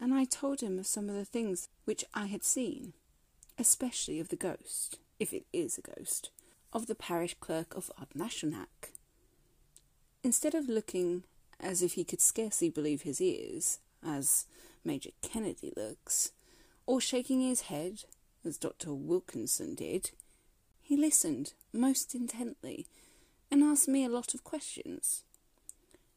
and 0.00 0.12
I 0.12 0.24
told 0.24 0.60
him 0.60 0.78
of 0.78 0.86
some 0.86 1.08
of 1.08 1.14
the 1.14 1.24
things 1.24 1.68
which 1.84 2.04
I 2.14 2.26
had 2.26 2.44
seen, 2.44 2.92
especially 3.58 4.18
of 4.18 4.28
the 4.28 4.36
ghost, 4.36 4.98
if 5.20 5.32
it 5.32 5.46
is 5.52 5.78
a 5.78 5.82
ghost, 5.82 6.30
of 6.72 6.86
the 6.86 6.94
parish 6.94 7.34
clerk 7.38 7.74
of 7.74 7.92
Ardnashenach. 8.00 8.90
Instead 10.24 10.54
of 10.54 10.68
looking 10.68 11.24
as 11.60 11.82
if 11.82 11.94
he 11.94 12.04
could 12.04 12.20
scarcely 12.20 12.68
believe 12.68 13.02
his 13.02 13.20
ears, 13.20 13.78
as 14.04 14.46
Major 14.84 15.10
Kennedy 15.20 15.72
looks, 15.76 16.32
or 16.86 17.00
shaking 17.00 17.40
his 17.40 17.62
head, 17.62 18.04
as 18.44 18.58
Dr. 18.58 18.92
Wilkinson 18.92 19.74
did, 19.74 20.10
he 20.80 20.96
listened 20.96 21.54
most 21.72 22.14
intently 22.14 22.86
and 23.50 23.62
asked 23.62 23.88
me 23.88 24.04
a 24.04 24.08
lot 24.10 24.34
of 24.34 24.44
questions. 24.44 25.24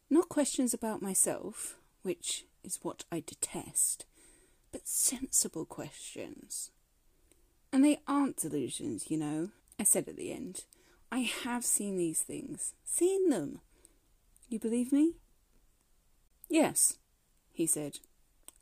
Not 0.09 0.29
questions 0.29 0.73
about 0.73 1.01
myself, 1.01 1.75
which 2.01 2.45
is 2.63 2.79
what 2.81 3.03
I 3.11 3.23
detest, 3.25 4.05
but 4.71 4.87
sensible 4.87 5.65
questions. 5.65 6.71
And 7.71 7.83
they 7.83 7.99
aren't 8.07 8.37
delusions, 8.37 9.09
you 9.09 9.17
know, 9.17 9.49
I 9.79 9.83
said 9.83 10.07
at 10.07 10.15
the 10.15 10.31
end. 10.31 10.63
I 11.11 11.19
have 11.19 11.65
seen 11.65 11.97
these 11.97 12.21
things. 12.21 12.73
Seen 12.83 13.29
them. 13.29 13.59
You 14.49 14.59
believe 14.59 14.91
me? 14.91 15.13
Yes, 16.49 16.97
he 17.51 17.65
said. 17.65 17.99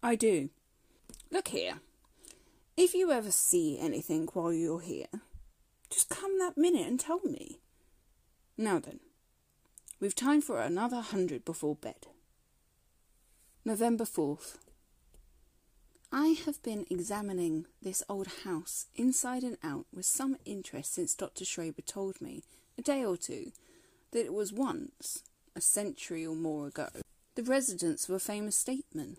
I 0.02 0.16
do. 0.16 0.50
Look 1.32 1.50
here. 1.50 1.76
If 2.76 2.96
you 2.96 3.12
ever 3.12 3.30
see 3.30 3.78
anything 3.80 4.28
while 4.34 4.52
you're 4.52 4.80
here, 4.80 5.06
just 5.92 6.10
come 6.10 6.40
that 6.40 6.58
minute 6.58 6.88
and 6.88 7.00
tell 7.00 7.20
me. 7.24 7.60
Now 8.58 8.80
then, 8.80 9.00
we've 10.00 10.16
time 10.16 10.42
for 10.42 10.60
another 10.60 11.02
hundred 11.02 11.46
before 11.46 11.76
bed. 11.76 12.08
November 13.64 14.06
4th. 14.06 14.58
I 16.12 16.30
have 16.46 16.64
been 16.64 16.86
examining 16.90 17.68
this 17.80 18.02
old 18.10 18.28
house 18.44 18.88
inside 18.96 19.44
and 19.44 19.58
out 19.64 19.86
with 19.94 20.06
some 20.06 20.38
interest 20.44 20.96
since 20.96 21.14
Dr. 21.14 21.46
Schreber 21.46 21.86
told 21.86 22.22
me, 22.22 22.44
a 22.76 22.82
day 22.82 23.06
or 23.06 23.18
two, 23.18 23.52
that 24.12 24.26
it 24.26 24.34
was 24.34 24.52
once, 24.52 25.24
a 25.56 25.62
century 25.62 26.26
or 26.26 26.36
more 26.36 26.68
ago, 26.68 26.90
the 27.36 27.44
residence 27.44 28.10
of 28.10 28.16
a 28.16 28.20
famous 28.20 28.56
statesman. 28.58 29.18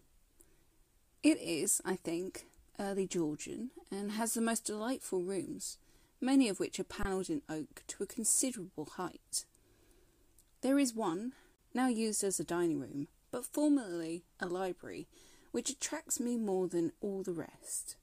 It 1.23 1.39
is, 1.41 1.81
I 1.85 1.95
think, 1.95 2.47
early 2.79 3.07
Georgian 3.07 3.71
and 3.91 4.13
has 4.13 4.35
the 4.35 4.41
most 4.41 4.65
delightful 4.65 5.23
rooms, 5.23 5.79
many 6.21 6.49
of 6.49 6.61
which 6.61 6.79
are 6.81 6.85
panelled 6.85 7.31
in 7.31 7.43
oak 7.49 7.83
to 7.89 8.03
a 8.03 8.07
considerable 8.07 8.87
height. 8.97 9.45
There 10.63 10.79
is 10.79 10.95
one, 10.95 11.33
now 11.75 11.89
used 11.89 12.25
as 12.25 12.41
a 12.41 12.45
dining 12.45 12.81
room, 12.81 13.09
but 13.31 13.45
formerly 13.45 14.25
a 14.41 14.47
library, 14.47 15.07
which 15.53 15.71
attracts 15.71 16.19
me 16.19 16.37
more 16.37 16.69
than 16.69 16.93
all 17.01 17.23
the 17.23 17.33
rest. 17.33 17.97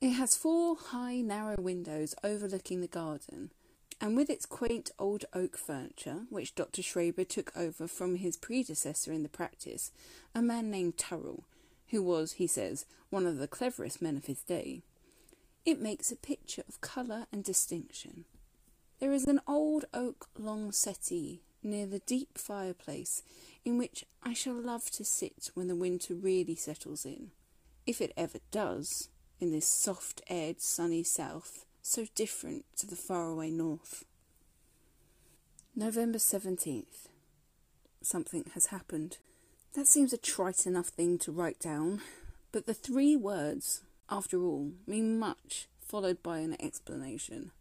It 0.00 0.10
has 0.10 0.36
four 0.36 0.76
high, 0.76 1.20
narrow 1.20 1.56
windows 1.60 2.14
overlooking 2.24 2.80
the 2.80 2.88
garden, 2.88 3.52
and 4.00 4.16
with 4.16 4.28
its 4.28 4.46
quaint 4.46 4.90
old 4.98 5.24
oak 5.32 5.56
furniture, 5.56 6.22
which 6.28 6.56
Dr. 6.56 6.82
Schreber 6.82 7.24
took 7.24 7.56
over 7.56 7.86
from 7.86 8.16
his 8.16 8.36
predecessor 8.36 9.12
in 9.12 9.22
the 9.22 9.28
practice, 9.28 9.92
a 10.34 10.42
man 10.42 10.70
named 10.70 10.96
Turrell, 10.96 11.44
who 11.92 12.02
was, 12.02 12.32
he 12.32 12.48
says, 12.48 12.84
one 13.10 13.26
of 13.26 13.38
the 13.38 13.46
cleverest 13.46 14.02
men 14.02 14.16
of 14.16 14.24
his 14.24 14.42
day, 14.42 14.82
it 15.64 15.80
makes 15.80 16.10
a 16.10 16.16
picture 16.16 16.64
of 16.68 16.80
colour 16.80 17.26
and 17.30 17.44
distinction. 17.44 18.24
There 18.98 19.12
is 19.12 19.26
an 19.26 19.40
old 19.46 19.84
oak 19.94 20.28
long 20.36 20.72
settee 20.72 21.42
near 21.62 21.86
the 21.86 22.00
deep 22.00 22.36
fireplace 22.36 23.22
in 23.64 23.78
which 23.78 24.04
I 24.22 24.32
shall 24.32 24.54
love 24.54 24.90
to 24.92 25.04
sit 25.04 25.50
when 25.54 25.68
the 25.68 25.76
winter 25.76 26.14
really 26.14 26.56
settles 26.56 27.04
in, 27.04 27.30
if 27.86 28.00
it 28.00 28.12
ever 28.16 28.38
does, 28.50 29.08
in 29.38 29.52
this 29.52 29.66
soft 29.66 30.22
aired 30.28 30.60
sunny 30.60 31.02
south 31.02 31.66
so 31.82 32.06
different 32.14 32.64
to 32.76 32.86
the 32.86 32.96
faraway 32.96 33.50
north. 33.50 34.04
November 35.76 36.18
17th. 36.18 37.08
Something 38.02 38.44
has 38.54 38.66
happened. 38.66 39.18
That 39.74 39.86
seems 39.86 40.12
a 40.12 40.18
trite 40.18 40.66
enough 40.66 40.88
thing 40.88 41.18
to 41.20 41.32
write 41.32 41.58
down, 41.58 42.02
but 42.52 42.66
the 42.66 42.74
three 42.74 43.16
words, 43.16 43.80
after 44.10 44.42
all, 44.42 44.72
mean 44.86 45.18
much, 45.18 45.66
followed 45.80 46.22
by 46.22 46.40
an 46.40 46.60
explanation. 46.60 47.52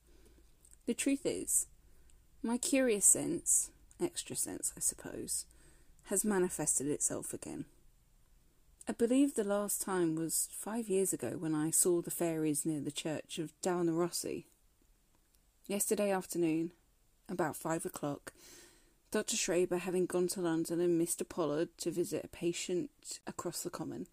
The 0.87 0.93
truth 0.93 1.21
is, 1.23 1.67
my 2.43 2.57
curious 2.57 3.05
sense, 3.05 3.71
extra 4.01 4.35
sense, 4.35 4.73
I 4.75 4.81
suppose, 4.81 5.45
has 6.05 6.25
manifested 6.25 6.87
itself 6.87 7.33
again. 7.33 7.63
I 8.89 8.91
believe 8.91 9.35
the 9.35 9.45
last 9.45 9.81
time 9.81 10.15
was 10.15 10.49
five 10.51 10.89
years 10.89 11.13
ago 11.13 11.37
when 11.39 11.55
I 11.55 11.71
saw 11.71 12.01
the 12.01 12.11
fairies 12.11 12.65
near 12.65 12.81
the 12.81 12.91
church 12.91 13.39
of 13.39 13.53
Dalnarossi. 13.61 14.43
Yesterday 15.65 16.11
afternoon, 16.11 16.71
about 17.29 17.55
five 17.55 17.85
o'clock, 17.85 18.33
Dr. 19.11 19.35
Schreber 19.35 19.77
having 19.77 20.05
gone 20.05 20.29
to 20.29 20.41
London 20.41 20.79
and 20.79 20.99
Mr. 20.99 21.27
Pollard 21.27 21.77
to 21.79 21.91
visit 21.91 22.23
a 22.23 22.29
patient 22.29 23.19
across 23.27 23.61
the 23.61 23.69
common, 23.69 24.07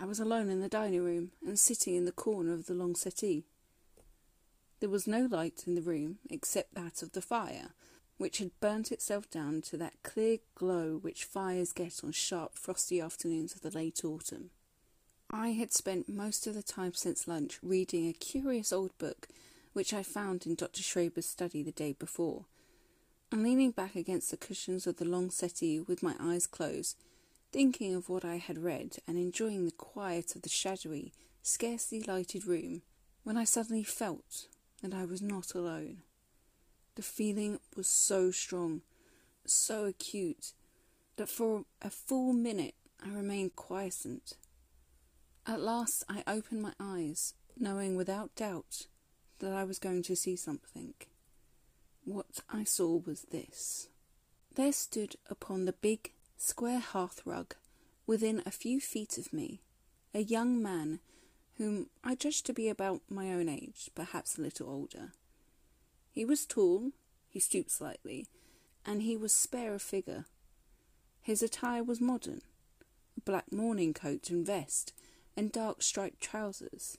I 0.00 0.06
was 0.06 0.18
alone 0.18 0.48
in 0.48 0.60
the 0.60 0.70
dining 0.70 1.04
room 1.04 1.32
and 1.46 1.58
sitting 1.58 1.94
in 1.94 2.06
the 2.06 2.10
corner 2.12 2.54
of 2.54 2.64
the 2.64 2.72
long 2.72 2.94
settee. 2.94 3.44
There 4.80 4.88
was 4.88 5.06
no 5.06 5.28
light 5.30 5.64
in 5.66 5.74
the 5.74 5.82
room 5.82 6.16
except 6.30 6.74
that 6.74 7.02
of 7.02 7.12
the 7.12 7.20
fire, 7.20 7.74
which 8.16 8.38
had 8.38 8.58
burnt 8.58 8.90
itself 8.90 9.28
down 9.28 9.60
to 9.62 9.76
that 9.76 10.02
clear 10.02 10.38
glow 10.54 10.98
which 11.02 11.24
fires 11.24 11.72
get 11.74 12.02
on 12.02 12.12
sharp 12.12 12.56
frosty 12.56 13.02
afternoons 13.02 13.54
of 13.54 13.60
the 13.60 13.70
late 13.70 14.02
autumn. 14.02 14.48
I 15.30 15.48
had 15.48 15.74
spent 15.74 16.08
most 16.08 16.46
of 16.46 16.54
the 16.54 16.62
time 16.62 16.94
since 16.94 17.28
lunch 17.28 17.58
reading 17.62 18.08
a 18.08 18.14
curious 18.14 18.72
old 18.72 18.96
book 18.96 19.28
which 19.74 19.92
I 19.92 20.02
found 20.02 20.46
in 20.46 20.54
Dr. 20.54 20.82
Schreber's 20.82 21.26
study 21.26 21.62
the 21.62 21.72
day 21.72 21.92
before, 21.92 22.46
and 23.30 23.42
leaning 23.42 23.70
back 23.70 23.96
against 23.96 24.30
the 24.30 24.36
cushions 24.36 24.86
of 24.86 24.96
the 24.96 25.04
long 25.04 25.30
settee 25.30 25.80
with 25.80 26.02
my 26.02 26.14
eyes 26.20 26.46
closed, 26.46 26.96
thinking 27.52 27.94
of 27.94 28.08
what 28.08 28.24
I 28.24 28.36
had 28.36 28.58
read 28.58 28.96
and 29.06 29.16
enjoying 29.16 29.64
the 29.64 29.72
quiet 29.72 30.34
of 30.34 30.42
the 30.42 30.48
shadowy, 30.48 31.12
scarcely 31.42 32.00
lighted 32.02 32.46
room, 32.46 32.82
when 33.22 33.36
I 33.36 33.44
suddenly 33.44 33.84
felt 33.84 34.48
that 34.82 34.94
I 34.94 35.04
was 35.04 35.22
not 35.22 35.54
alone. 35.54 36.02
The 36.94 37.02
feeling 37.02 37.58
was 37.76 37.88
so 37.88 38.30
strong, 38.30 38.82
so 39.46 39.86
acute, 39.86 40.52
that 41.16 41.28
for 41.28 41.64
a 41.82 41.90
full 41.90 42.32
minute 42.32 42.74
I 43.04 43.08
remained 43.08 43.56
quiescent. 43.56 44.34
At 45.46 45.60
last 45.60 46.04
I 46.08 46.22
opened 46.26 46.62
my 46.62 46.72
eyes, 46.78 47.34
knowing 47.58 47.96
without 47.96 48.34
doubt 48.34 48.86
that 49.40 49.52
I 49.52 49.64
was 49.64 49.78
going 49.78 50.02
to 50.04 50.16
see 50.16 50.36
something. 50.36 50.94
What 52.04 52.40
I 52.50 52.64
saw 52.64 53.00
was 53.04 53.22
this. 53.30 53.88
There 54.54 54.72
stood 54.72 55.16
upon 55.30 55.64
the 55.64 55.72
big, 55.72 56.12
square 56.36 56.78
hearth 56.78 57.22
rug, 57.24 57.54
within 58.06 58.42
a 58.44 58.50
few 58.50 58.78
feet 58.80 59.16
of 59.16 59.32
me, 59.32 59.62
a 60.12 60.20
young 60.20 60.62
man 60.62 61.00
whom 61.56 61.88
I 62.02 62.14
judged 62.14 62.44
to 62.46 62.52
be 62.52 62.68
about 62.68 63.00
my 63.08 63.32
own 63.32 63.48
age, 63.48 63.90
perhaps 63.94 64.36
a 64.36 64.42
little 64.42 64.68
older. 64.68 65.12
He 66.12 66.24
was 66.24 66.44
tall, 66.44 66.92
he 67.28 67.40
stooped 67.40 67.70
slightly, 67.70 68.26
and 68.84 69.02
he 69.02 69.16
was 69.16 69.32
spare 69.32 69.74
of 69.74 69.82
figure. 69.82 70.26
His 71.22 71.42
attire 71.42 71.82
was 71.82 72.00
modern 72.00 72.42
a 73.16 73.20
black 73.20 73.50
morning 73.50 73.94
coat 73.94 74.28
and 74.28 74.44
vest, 74.44 74.92
and 75.36 75.50
dark 75.50 75.82
striped 75.82 76.20
trousers, 76.20 76.98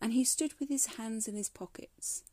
and 0.00 0.12
he 0.12 0.24
stood 0.24 0.52
with 0.60 0.68
his 0.68 0.96
hands 0.96 1.26
in 1.26 1.34
his 1.34 1.48
pockets, 1.48 2.24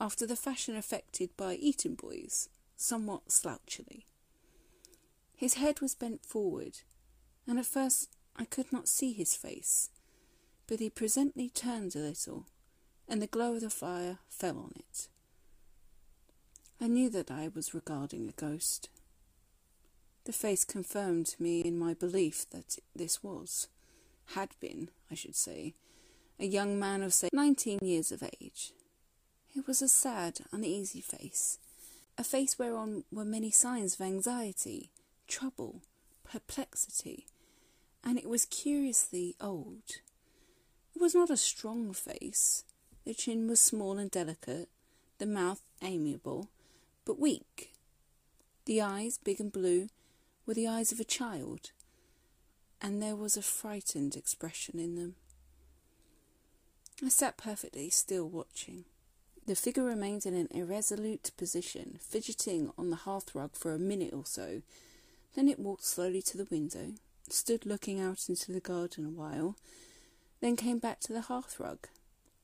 after 0.00 0.26
the 0.26 0.36
fashion 0.36 0.76
affected 0.76 1.30
by 1.36 1.54
Eton 1.54 1.94
boys, 1.94 2.48
somewhat 2.76 3.32
slouchily. 3.32 4.06
His 5.34 5.54
head 5.54 5.80
was 5.80 5.94
bent 5.94 6.24
forward, 6.24 6.80
and 7.46 7.58
at 7.58 7.66
first 7.66 8.08
I 8.36 8.44
could 8.44 8.72
not 8.72 8.88
see 8.88 9.12
his 9.12 9.34
face, 9.34 9.90
but 10.66 10.80
he 10.80 10.90
presently 10.90 11.48
turned 11.48 11.96
a 11.96 12.00
little, 12.00 12.46
and 13.08 13.20
the 13.20 13.26
glow 13.26 13.54
of 13.54 13.62
the 13.62 13.70
fire 13.70 14.18
fell 14.28 14.58
on 14.58 14.72
it. 14.76 15.08
I 16.80 16.86
knew 16.86 17.10
that 17.10 17.30
I 17.30 17.50
was 17.52 17.74
regarding 17.74 18.28
a 18.28 18.40
ghost. 18.40 18.88
The 20.24 20.32
face 20.32 20.64
confirmed 20.64 21.34
me 21.38 21.60
in 21.60 21.78
my 21.78 21.94
belief 21.94 22.46
that 22.50 22.76
this 22.94 23.22
was, 23.22 23.66
had 24.34 24.50
been, 24.60 24.90
I 25.10 25.14
should 25.14 25.34
say, 25.34 25.74
a 26.38 26.46
young 26.46 26.78
man 26.78 27.02
of, 27.02 27.12
say, 27.12 27.30
nineteen 27.32 27.80
years 27.82 28.12
of 28.12 28.22
age. 28.40 28.72
It 29.56 29.66
was 29.66 29.82
a 29.82 29.88
sad, 29.88 30.40
uneasy 30.52 31.00
face, 31.00 31.58
a 32.16 32.24
face 32.24 32.58
whereon 32.58 33.04
were 33.10 33.24
many 33.24 33.50
signs 33.50 33.94
of 33.94 34.00
anxiety, 34.00 34.90
trouble, 35.26 35.82
perplexity, 36.24 37.26
and 38.04 38.18
it 38.18 38.28
was 38.28 38.44
curiously 38.44 39.34
old. 39.40 40.00
It 40.94 41.00
was 41.00 41.14
not 41.14 41.30
a 41.30 41.36
strong 41.36 41.92
face. 41.92 42.64
The 43.04 43.14
chin 43.14 43.48
was 43.48 43.60
small 43.60 43.98
and 43.98 44.10
delicate, 44.10 44.68
the 45.18 45.26
mouth 45.26 45.62
amiable, 45.82 46.50
but 47.04 47.18
weak. 47.18 47.72
The 48.66 48.82
eyes, 48.82 49.18
big 49.18 49.40
and 49.40 49.52
blue, 49.52 49.88
were 50.46 50.54
the 50.54 50.68
eyes 50.68 50.92
of 50.92 51.00
a 51.00 51.04
child, 51.04 51.70
and 52.80 53.02
there 53.02 53.16
was 53.16 53.36
a 53.36 53.42
frightened 53.42 54.14
expression 54.14 54.78
in 54.78 54.94
them. 54.94 55.14
I 57.02 57.08
sat 57.08 57.36
perfectly 57.36 57.90
still 57.90 58.28
watching. 58.28 58.84
The 59.48 59.56
figure 59.56 59.84
remained 59.84 60.26
in 60.26 60.34
an 60.34 60.48
irresolute 60.50 61.30
position, 61.38 61.98
fidgeting 62.02 62.70
on 62.76 62.90
the 62.90 62.96
hearthrug 62.96 63.56
for 63.56 63.72
a 63.72 63.78
minute 63.78 64.12
or 64.12 64.26
so. 64.26 64.60
Then 65.34 65.48
it 65.48 65.58
walked 65.58 65.86
slowly 65.86 66.20
to 66.20 66.36
the 66.36 66.46
window, 66.50 66.92
stood 67.30 67.64
looking 67.64 67.98
out 67.98 68.28
into 68.28 68.52
the 68.52 68.60
garden 68.60 69.06
a 69.06 69.08
while, 69.08 69.56
then 70.42 70.54
came 70.54 70.78
back 70.78 71.00
to 71.00 71.14
the 71.14 71.22
hearthrug, 71.22 71.78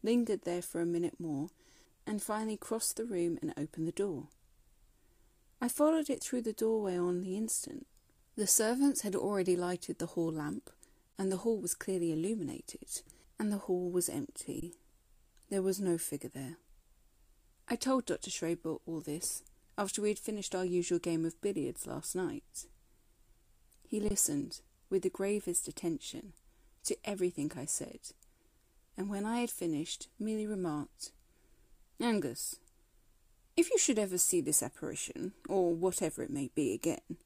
lingered 0.03 0.45
there 0.45 0.63
for 0.63 0.81
a 0.81 0.87
minute 0.87 1.21
more, 1.21 1.51
and 2.07 2.23
finally 2.23 2.57
crossed 2.57 2.97
the 2.97 3.05
room 3.05 3.39
and 3.43 3.53
opened 3.59 3.87
the 3.87 3.93
door. 3.93 4.29
I 5.61 5.69
followed 5.69 6.09
it 6.09 6.23
through 6.23 6.41
the 6.41 6.55
doorway 6.55 6.97
on 6.97 7.21
the 7.21 7.37
instant. 7.37 7.87
The 8.35 8.47
servants 8.47 9.03
had 9.03 9.15
already 9.15 9.57
lighted 9.57 9.99
the 9.99 10.07
hall 10.07 10.33
lamp, 10.33 10.71
and 11.19 11.31
the 11.31 11.37
hall 11.45 11.59
was 11.59 11.75
clearly 11.75 12.13
illuminated, 12.13 13.03
and 13.39 13.53
the 13.53 13.59
hall 13.59 13.91
was 13.91 14.09
empty. 14.09 14.77
There 15.51 15.61
was 15.61 15.79
no 15.79 15.99
figure 15.99 16.31
there. 16.33 16.57
I 17.69 17.77
told 17.77 18.07
Dr. 18.07 18.31
Schreber 18.31 18.79
all 18.87 19.01
this 19.01 19.43
after 19.79 20.03
we 20.03 20.09
had 20.11 20.19
finished 20.19 20.55
our 20.55 20.65
usual 20.65 20.99
game 20.99 21.25
of 21.25 21.41
billiards 21.41 21.87
last 21.87 22.15
night. 22.15 22.67
He 23.89 24.01
listened 24.01 24.61
with 24.91 25.03
the 25.03 25.11
gravest 25.11 25.67
attention 25.67 26.35
to 26.85 26.97
everything 27.05 27.51
I 27.57 27.65
said, 27.65 28.01
and 28.97 29.09
when 29.09 29.25
I 29.25 29.41
had 29.41 29.51
finished, 29.51 30.09
merely 30.19 30.47
remarked, 30.47 31.13
Angus, 32.01 32.57
if 33.57 33.71
you 33.71 33.79
should 33.79 33.99
ever 33.99 34.19
see 34.19 34.41
this 34.41 34.63
apparition, 34.63 35.33
or 35.49 35.75
whatever 35.75 36.23
it 36.23 36.31
may 36.31 36.51
be 36.55 36.75
again, 36.75 37.19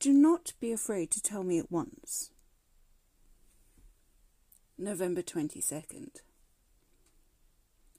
do 0.00 0.12
not 0.12 0.52
be 0.60 0.70
afraid 0.70 1.10
to 1.12 1.22
tell 1.22 1.42
me 1.42 1.58
at 1.58 1.72
once. 1.72 2.30
November 4.76 5.22
22nd. 5.22 6.20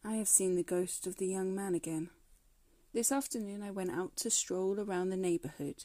I 0.04 0.14
have 0.14 0.30
seen 0.30 0.56
the 0.56 0.64
ghost 0.64 1.06
of 1.08 1.18
the 1.18 1.28
young 1.28 1.54
man 1.54 1.76
again. 1.76 2.10
This 2.94 3.12
afternoon 3.12 3.62
I 3.62 3.70
went 3.70 3.92
out 3.92 4.16
to 4.18 4.30
stroll 4.30 4.80
around 4.80 5.10
the 5.10 5.18
neighbourhood, 5.18 5.84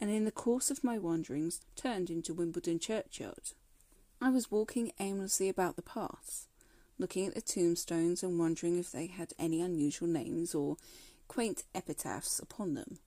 and 0.00 0.10
in 0.10 0.24
the 0.24 0.32
course 0.32 0.72
of 0.72 0.82
my 0.82 0.98
wanderings 0.98 1.60
turned 1.76 2.10
into 2.10 2.34
Wimbledon 2.34 2.80
churchyard. 2.80 3.52
I 4.20 4.30
was 4.30 4.50
walking 4.50 4.90
aimlessly 4.98 5.48
about 5.48 5.76
the 5.76 5.82
paths, 5.82 6.48
looking 6.98 7.28
at 7.28 7.36
the 7.36 7.40
tombstones 7.40 8.24
and 8.24 8.40
wondering 8.40 8.76
if 8.76 8.90
they 8.90 9.06
had 9.06 9.32
any 9.38 9.60
unusual 9.60 10.08
names 10.08 10.52
or 10.52 10.76
quaint 11.28 11.62
epitaphs 11.76 12.40
upon 12.40 12.74
them, 12.74 12.98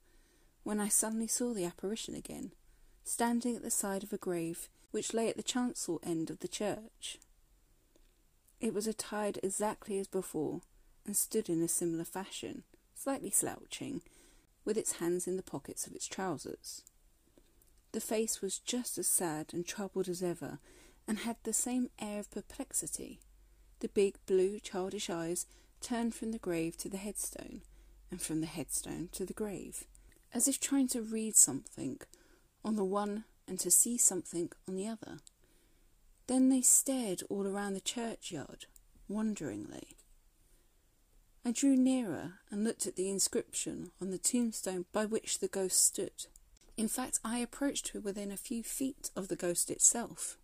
when 0.63 0.79
I 0.79 0.87
suddenly 0.87 1.27
saw 1.27 1.53
the 1.53 1.65
apparition 1.65 2.15
again, 2.15 2.53
standing 3.03 3.57
at 3.57 3.63
the 3.63 3.69
side 3.69 4.01
of 4.01 4.13
a 4.13 4.17
grave 4.17 4.69
which 4.91 5.13
lay 5.13 5.27
at 5.27 5.35
the 5.35 5.43
chancel 5.43 5.99
end 6.03 6.29
of 6.29 6.39
the 6.39 6.47
church. 6.47 7.19
It 8.59 8.73
was 8.73 8.87
attired 8.87 9.39
exactly 9.43 9.99
as 9.99 10.07
before, 10.07 10.61
and 11.05 11.15
stood 11.15 11.49
in 11.49 11.61
a 11.61 11.67
similar 11.67 12.03
fashion, 12.03 12.63
slightly 12.95 13.29
slouching, 13.29 14.01
with 14.65 14.77
its 14.77 14.93
hands 14.93 15.27
in 15.27 15.37
the 15.37 15.43
pockets 15.43 15.87
of 15.87 15.93
its 15.93 16.07
trousers. 16.07 16.83
The 17.91 18.01
face 18.01 18.41
was 18.41 18.59
just 18.59 18.97
as 18.97 19.07
sad 19.07 19.53
and 19.53 19.65
troubled 19.65 20.09
as 20.09 20.21
ever, 20.21 20.59
and 21.07 21.19
had 21.19 21.37
the 21.43 21.53
same 21.53 21.89
air 21.99 22.19
of 22.19 22.31
perplexity. 22.31 23.19
The 23.79 23.89
big 23.89 24.17
blue 24.25 24.59
childish 24.59 25.09
eyes 25.09 25.45
turned 25.79 26.15
from 26.15 26.31
the 26.31 26.39
grave 26.39 26.75
to 26.77 26.89
the 26.89 26.97
headstone, 26.97 27.61
and 28.11 28.21
from 28.21 28.41
the 28.41 28.47
headstone 28.47 29.09
to 29.13 29.25
the 29.25 29.33
grave, 29.33 29.85
as 30.33 30.47
if 30.47 30.59
trying 30.59 30.87
to 30.89 31.01
read 31.01 31.35
something 31.35 31.99
on 32.65 32.75
the 32.75 32.83
one 32.83 33.23
and 33.47 33.59
to 33.59 33.71
see 33.71 33.97
something 33.97 34.51
on 34.67 34.75
the 34.75 34.87
other. 34.87 35.19
Then 36.27 36.49
they 36.49 36.61
stared 36.61 37.23
all 37.29 37.47
around 37.47 37.73
the 37.73 37.81
churchyard, 37.81 38.65
wonderingly. 39.07 39.95
I 41.45 41.51
drew 41.51 41.77
nearer 41.77 42.39
and 42.51 42.65
looked 42.65 42.85
at 42.85 42.97
the 42.97 43.09
inscription 43.09 43.91
on 44.01 44.11
the 44.11 44.17
tombstone 44.17 44.85
by 44.91 45.05
which 45.05 45.39
the 45.39 45.47
ghost 45.47 45.81
stood. 45.81 46.25
In 46.75 46.89
fact, 46.89 47.19
I 47.23 47.39
approached 47.39 47.87
to 47.87 48.01
within 48.01 48.31
a 48.31 48.37
few 48.37 48.61
feet 48.61 49.09
of 49.15 49.29
the 49.29 49.37
ghost 49.37 49.71
itself. 49.71 50.37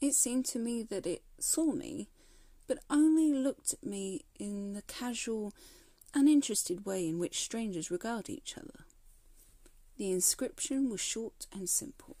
It 0.00 0.14
seemed 0.14 0.46
to 0.46 0.58
me 0.58 0.82
that 0.84 1.06
it 1.06 1.22
saw 1.38 1.72
me, 1.72 2.08
but 2.66 2.78
only 2.88 3.32
looked 3.32 3.74
at 3.74 3.84
me 3.84 4.24
in 4.38 4.72
the 4.72 4.82
casual, 4.82 5.52
uninterested 6.14 6.86
way 6.86 7.06
in 7.06 7.18
which 7.18 7.42
strangers 7.42 7.90
regard 7.90 8.30
each 8.30 8.56
other. 8.56 8.86
The 9.98 10.10
inscription 10.10 10.88
was 10.90 11.00
short 11.00 11.46
and 11.52 11.68
simple. 11.68 12.15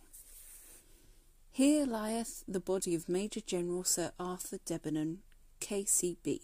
Here 1.56 1.86
lieth 1.86 2.44
the 2.46 2.60
body 2.60 2.94
of 2.94 3.08
Major 3.08 3.40
General 3.40 3.82
Sir 3.82 4.12
Arthur 4.20 4.58
Debenham, 4.66 5.20
K.C.B., 5.58 6.42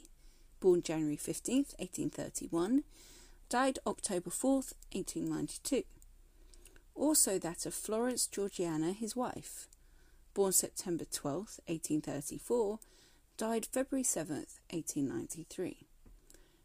born 0.58 0.80
January 0.80 1.18
15th, 1.18 1.76
1831, 1.78 2.82
died 3.50 3.78
October 3.86 4.30
4th, 4.30 4.72
1892. 4.94 5.82
Also 6.94 7.38
that 7.38 7.66
of 7.66 7.74
Florence 7.74 8.26
Georgiana, 8.26 8.92
his 8.92 9.14
wife, 9.14 9.68
born 10.32 10.52
September 10.52 11.04
12th, 11.04 11.60
1834, 11.66 12.78
died 13.36 13.66
February 13.66 14.04
7th, 14.04 14.60
1893. 14.70 15.88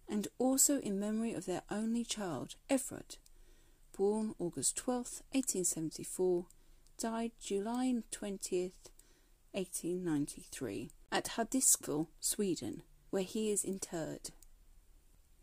And 0.07 0.29
also 0.39 0.79
in 0.79 0.97
memory 0.97 1.33
of 1.33 1.47
their 1.47 1.63
only 1.69 2.05
child, 2.05 2.55
Everard, 2.69 3.17
born 3.97 4.35
August 4.39 4.77
12th, 4.77 5.19
1874, 5.33 6.45
died 6.97 7.31
July 7.39 7.93
20th, 8.11 8.89
1893, 9.51 10.89
at 11.11 11.25
Hudiksvall, 11.25 12.07
Sweden, 12.19 12.81
where 13.11 13.23
he 13.23 13.51
is 13.51 13.63
interred. 13.63 14.31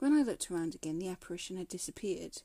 When 0.01 0.13
I 0.13 0.23
looked 0.23 0.51
around 0.51 0.75
again, 0.75 0.99
the 0.99 1.09
apparition 1.09 1.57
had 1.57 1.69
disappeared. 1.69 2.43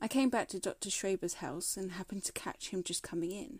I 0.00 0.06
came 0.06 0.30
back 0.30 0.46
to 0.48 0.60
Dr. 0.60 0.90
Schreber's 0.90 1.34
house 1.34 1.76
and 1.76 1.92
happened 1.92 2.22
to 2.24 2.32
catch 2.32 2.68
him 2.68 2.84
just 2.84 3.02
coming 3.02 3.32
in. 3.32 3.58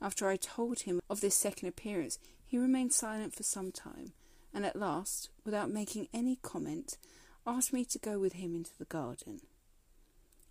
After 0.00 0.28
I 0.28 0.36
told 0.36 0.80
him 0.80 1.00
of 1.10 1.20
this 1.20 1.34
second 1.34 1.68
appearance, 1.68 2.20
he 2.44 2.58
remained 2.58 2.92
silent 2.92 3.34
for 3.34 3.42
some 3.42 3.72
time, 3.72 4.12
and 4.54 4.64
at 4.64 4.76
last, 4.76 5.30
without 5.44 5.68
making 5.70 6.06
any 6.14 6.36
comment, 6.36 6.96
asked 7.44 7.72
me 7.72 7.84
to 7.86 7.98
go 7.98 8.20
with 8.20 8.34
him 8.34 8.54
into 8.54 8.76
the 8.78 8.84
garden. 8.84 9.40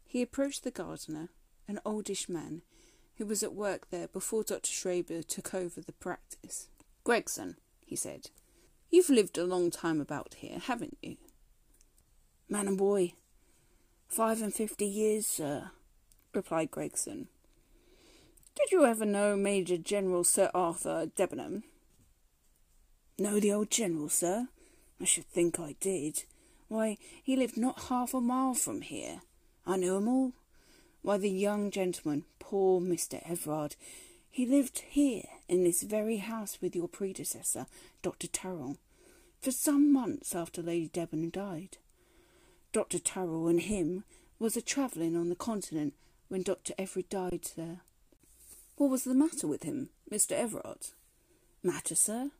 He 0.05 0.21
approached 0.21 0.65
the 0.65 0.71
gardener, 0.71 1.29
an 1.69 1.79
oldish 1.85 2.27
man, 2.27 2.61
who 3.17 3.25
was 3.25 3.43
at 3.43 3.53
work 3.53 3.89
there 3.89 4.07
before 4.07 4.43
Dr. 4.43 4.71
Schreber 4.71 5.25
took 5.25 5.53
over 5.53 5.81
the 5.81 5.93
practice. 5.93 6.67
Gregson, 7.03 7.57
he 7.85 7.95
said, 7.95 8.29
you've 8.89 9.09
lived 9.09 9.37
a 9.37 9.43
long 9.45 9.71
time 9.71 10.01
about 10.01 10.35
here, 10.39 10.59
haven't 10.59 10.97
you? 11.01 11.17
Man 12.49 12.67
and 12.67 12.77
boy, 12.77 13.13
five 14.07 14.41
and 14.41 14.53
fifty 14.53 14.85
years, 14.85 15.25
sir, 15.25 15.71
replied 16.33 16.71
Gregson. 16.71 17.27
Did 18.55 18.71
you 18.71 18.85
ever 18.85 19.05
know 19.05 19.35
Major 19.35 19.77
General 19.77 20.23
Sir 20.23 20.49
Arthur 20.53 21.07
Debenham? 21.15 21.63
Know 23.17 23.39
the 23.39 23.51
old 23.51 23.69
general, 23.69 24.09
sir? 24.09 24.47
I 25.01 25.05
should 25.05 25.25
think 25.25 25.59
I 25.59 25.75
did. 25.79 26.23
Why, 26.67 26.97
he 27.21 27.35
lived 27.35 27.57
not 27.57 27.83
half 27.89 28.13
a 28.13 28.21
mile 28.21 28.53
from 28.53 28.81
here. 28.81 29.21
I 29.65 29.77
knew 29.77 29.97
'em 29.97 30.07
all. 30.07 30.33
Why, 31.05 31.19
the 31.19 31.29
young 31.29 31.69
gentleman, 31.69 32.23
poor 32.39 32.81
Mr. 32.81 33.21
Everard, 33.29 33.75
he 34.31 34.43
lived 34.43 34.79
here 34.89 35.25
in 35.47 35.63
this 35.63 35.83
very 35.83 36.17
house 36.17 36.57
with 36.59 36.75
your 36.75 36.87
predecessor, 36.87 37.67
Dr. 38.01 38.25
Tyrrell, 38.25 38.77
for 39.39 39.51
some 39.51 39.93
months 39.93 40.33
after 40.33 40.63
Lady 40.63 40.89
Debenham 40.91 41.29
died. 41.29 41.77
Dr. 42.73 42.97
Tyrrell 42.97 43.47
and 43.47 43.61
him 43.61 44.03
was 44.39 44.57
a 44.57 44.63
travelling 44.63 45.15
on 45.15 45.29
the 45.29 45.35
continent 45.35 45.93
when 46.27 46.41
Dr. 46.41 46.73
Everard 46.75 47.09
died 47.09 47.51
there. 47.55 47.81
What 48.77 48.89
was 48.89 49.03
the 49.03 49.13
matter 49.13 49.45
with 49.45 49.61
him, 49.61 49.89
Mr. 50.11 50.31
Everard? 50.31 50.87
Matter, 51.61 51.93
sir? 51.93 52.31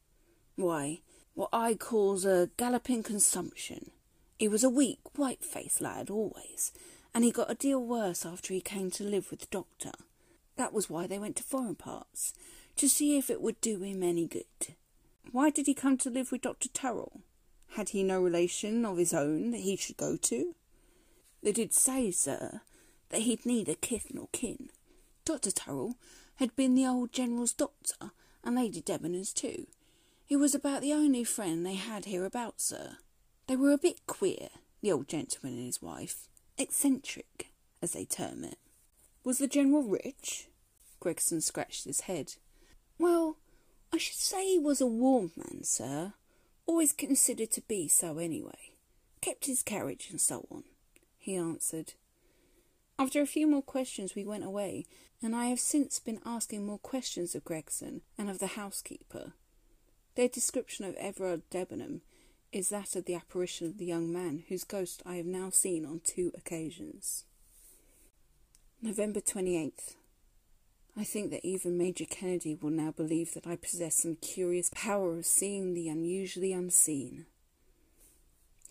Why, 0.55 1.01
what 1.35 1.49
I 1.53 1.75
calls 1.75 2.25
a 2.25 2.49
galloping 2.57 3.03
consumption. 3.03 3.91
He 4.39 4.47
was 4.47 4.63
a 4.63 4.71
weak, 4.71 5.01
white-faced 5.15 5.81
lad 5.81 6.09
always, 6.09 6.71
and 7.15 7.23
he 7.23 7.31
got 7.31 7.49
a 7.49 7.55
deal 7.55 7.81
worse 7.81 8.25
after 8.25 8.53
he 8.53 8.59
came 8.59 8.91
to 8.91 9.03
live 9.05 9.31
with 9.31 9.39
the 9.39 9.47
doctor. 9.49 9.93
That 10.57 10.73
was 10.73 10.89
why 10.89 11.07
they 11.07 11.17
went 11.17 11.37
to 11.37 11.43
foreign 11.43 11.75
parts, 11.75 12.33
to 12.75 12.89
see 12.89 13.17
if 13.17 13.29
it 13.29 13.41
would 13.41 13.61
do 13.61 13.79
him 13.79 14.03
any 14.03 14.27
good. 14.27 14.75
Why 15.31 15.49
did 15.49 15.65
he 15.65 15.73
come 15.73 15.97
to 15.99 16.09
live 16.09 16.33
with 16.33 16.41
Dr. 16.41 16.67
Tyrrell? 16.67 17.21
Had 17.77 17.89
he 17.89 18.03
no 18.03 18.21
relation 18.21 18.85
of 18.85 18.97
his 18.97 19.13
own 19.13 19.51
that 19.51 19.61
he 19.61 19.77
should 19.77 19.95
go 19.95 20.17
to? 20.17 20.55
They 21.41 21.53
did 21.53 21.73
say, 21.73 22.11
sir, 22.11 22.59
that 23.09 23.21
he'd 23.21 23.45
neither 23.45 23.75
kith 23.75 24.07
nor 24.13 24.27
kin. 24.33 24.69
Dr. 25.23 25.51
Tyrrell 25.51 25.95
had 26.35 26.53
been 26.57 26.75
the 26.75 26.85
old 26.85 27.13
General's 27.13 27.53
doctor, 27.53 28.11
and 28.43 28.57
Lady 28.57 28.81
Debenham's 28.81 29.31
too. 29.31 29.67
He 30.25 30.35
was 30.35 30.53
about 30.53 30.81
the 30.81 30.91
only 30.91 31.23
friend 31.23 31.65
they 31.65 31.75
had 31.75 32.05
hereabouts, 32.05 32.65
sir. 32.65 32.97
They 33.47 33.55
were 33.55 33.71
a 33.71 33.77
bit 33.77 34.05
queer, 34.05 34.49
the 34.81 34.91
old 34.91 35.07
gentleman 35.07 35.57
and 35.57 35.65
his 35.67 35.81
wife 35.81 36.27
eccentric, 36.57 37.51
as 37.81 37.93
they 37.93 38.05
term 38.05 38.43
it. 38.43 38.57
Was 39.23 39.37
the 39.37 39.47
General 39.47 39.83
rich? 39.83 40.47
Gregson 40.99 41.41
scratched 41.41 41.85
his 41.85 42.01
head. 42.01 42.35
Well, 42.97 43.37
I 43.93 43.97
should 43.97 44.17
say 44.17 44.45
he 44.45 44.59
was 44.59 44.81
a 44.81 44.87
warm 44.87 45.31
man, 45.35 45.63
sir. 45.63 46.13
Always 46.65 46.93
considered 46.93 47.51
to 47.51 47.61
be 47.61 47.87
so 47.87 48.17
anyway. 48.17 48.73
Kept 49.21 49.45
his 49.45 49.63
carriage 49.63 50.07
and 50.09 50.19
so 50.19 50.47
on, 50.51 50.63
he 51.17 51.35
answered. 51.35 51.93
After 52.97 53.21
a 53.21 53.27
few 53.27 53.45
more 53.45 53.61
questions, 53.61 54.15
we 54.15 54.23
went 54.23 54.45
away, 54.45 54.85
and 55.21 55.35
I 55.35 55.45
have 55.45 55.59
since 55.59 55.99
been 55.99 56.21
asking 56.25 56.65
more 56.65 56.77
questions 56.77 57.35
of 57.35 57.43
Gregson 57.43 58.01
and 58.17 58.29
of 58.29 58.39
the 58.39 58.47
housekeeper. 58.47 59.33
Their 60.15 60.29
description 60.29 60.85
of 60.85 60.95
Everard 60.95 61.41
Debenham 61.49 62.01
is 62.55 62.69
that 62.69 62.95
of 62.95 63.03
the 63.03 63.13
apparition 63.13 63.67
of 63.67 63.77
the 63.77 63.85
young 63.85 64.13
man 64.13 64.45
whose 64.47 64.63
ghost 64.63 65.03
I 65.05 65.15
have 65.15 65.25
now 65.25 65.49
seen 65.49 65.85
on 65.85 65.99
two 66.05 66.31
occasions. 66.37 67.25
November 68.81 69.19
28th. 69.19 69.95
I 70.95 71.03
think 71.03 71.31
that 71.31 71.45
even 71.45 71.77
Major 71.77 72.05
Kennedy 72.05 72.55
will 72.55 72.69
now 72.69 72.91
believe 72.91 73.33
that 73.33 73.45
I 73.45 73.57
possess 73.57 73.95
some 73.95 74.15
curious 74.15 74.71
power 74.73 75.17
of 75.17 75.25
seeing 75.25 75.73
the 75.73 75.89
unusually 75.89 76.53
unseen. 76.53 77.25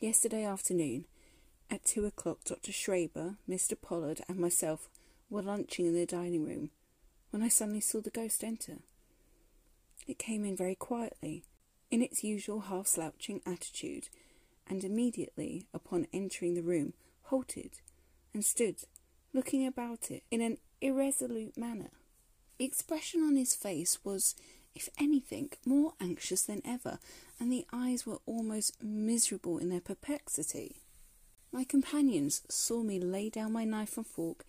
Yesterday 0.00 0.46
afternoon, 0.46 1.04
at 1.70 1.84
two 1.84 2.06
o'clock, 2.06 2.38
Dr. 2.46 2.72
Schreber, 2.72 3.36
Mr. 3.46 3.78
Pollard, 3.78 4.22
and 4.30 4.38
myself 4.38 4.88
were 5.28 5.42
lunching 5.42 5.84
in 5.84 5.92
the 5.92 6.06
dining 6.06 6.46
room 6.46 6.70
when 7.28 7.42
I 7.42 7.48
suddenly 7.48 7.82
saw 7.82 8.00
the 8.00 8.08
ghost 8.08 8.42
enter. 8.42 8.78
It 10.08 10.18
came 10.18 10.46
in 10.46 10.56
very 10.56 10.74
quietly, 10.74 11.44
in 11.90 12.02
its 12.02 12.24
usual 12.24 12.60
half 12.62 12.86
slouching 12.86 13.40
attitude, 13.46 14.08
and 14.66 14.84
immediately 14.84 15.66
upon 15.74 16.06
entering 16.12 16.54
the 16.54 16.62
room 16.62 16.94
halted 17.24 17.80
and 18.32 18.44
stood 18.44 18.76
looking 19.32 19.66
about 19.66 20.10
it 20.10 20.22
in 20.30 20.40
an 20.40 20.58
irresolute 20.80 21.56
manner. 21.56 21.90
The 22.58 22.64
expression 22.64 23.22
on 23.22 23.36
his 23.36 23.54
face 23.54 23.98
was, 24.04 24.34
if 24.74 24.88
anything, 24.98 25.50
more 25.66 25.94
anxious 26.00 26.42
than 26.42 26.62
ever, 26.64 26.98
and 27.40 27.52
the 27.52 27.66
eyes 27.72 28.06
were 28.06 28.18
almost 28.26 28.82
miserable 28.82 29.58
in 29.58 29.70
their 29.70 29.80
perplexity. 29.80 30.82
My 31.52 31.64
companions 31.64 32.42
saw 32.48 32.82
me 32.82 32.98
lay 33.00 33.28
down 33.28 33.52
my 33.52 33.64
knife 33.64 33.96
and 33.96 34.06
fork 34.06 34.44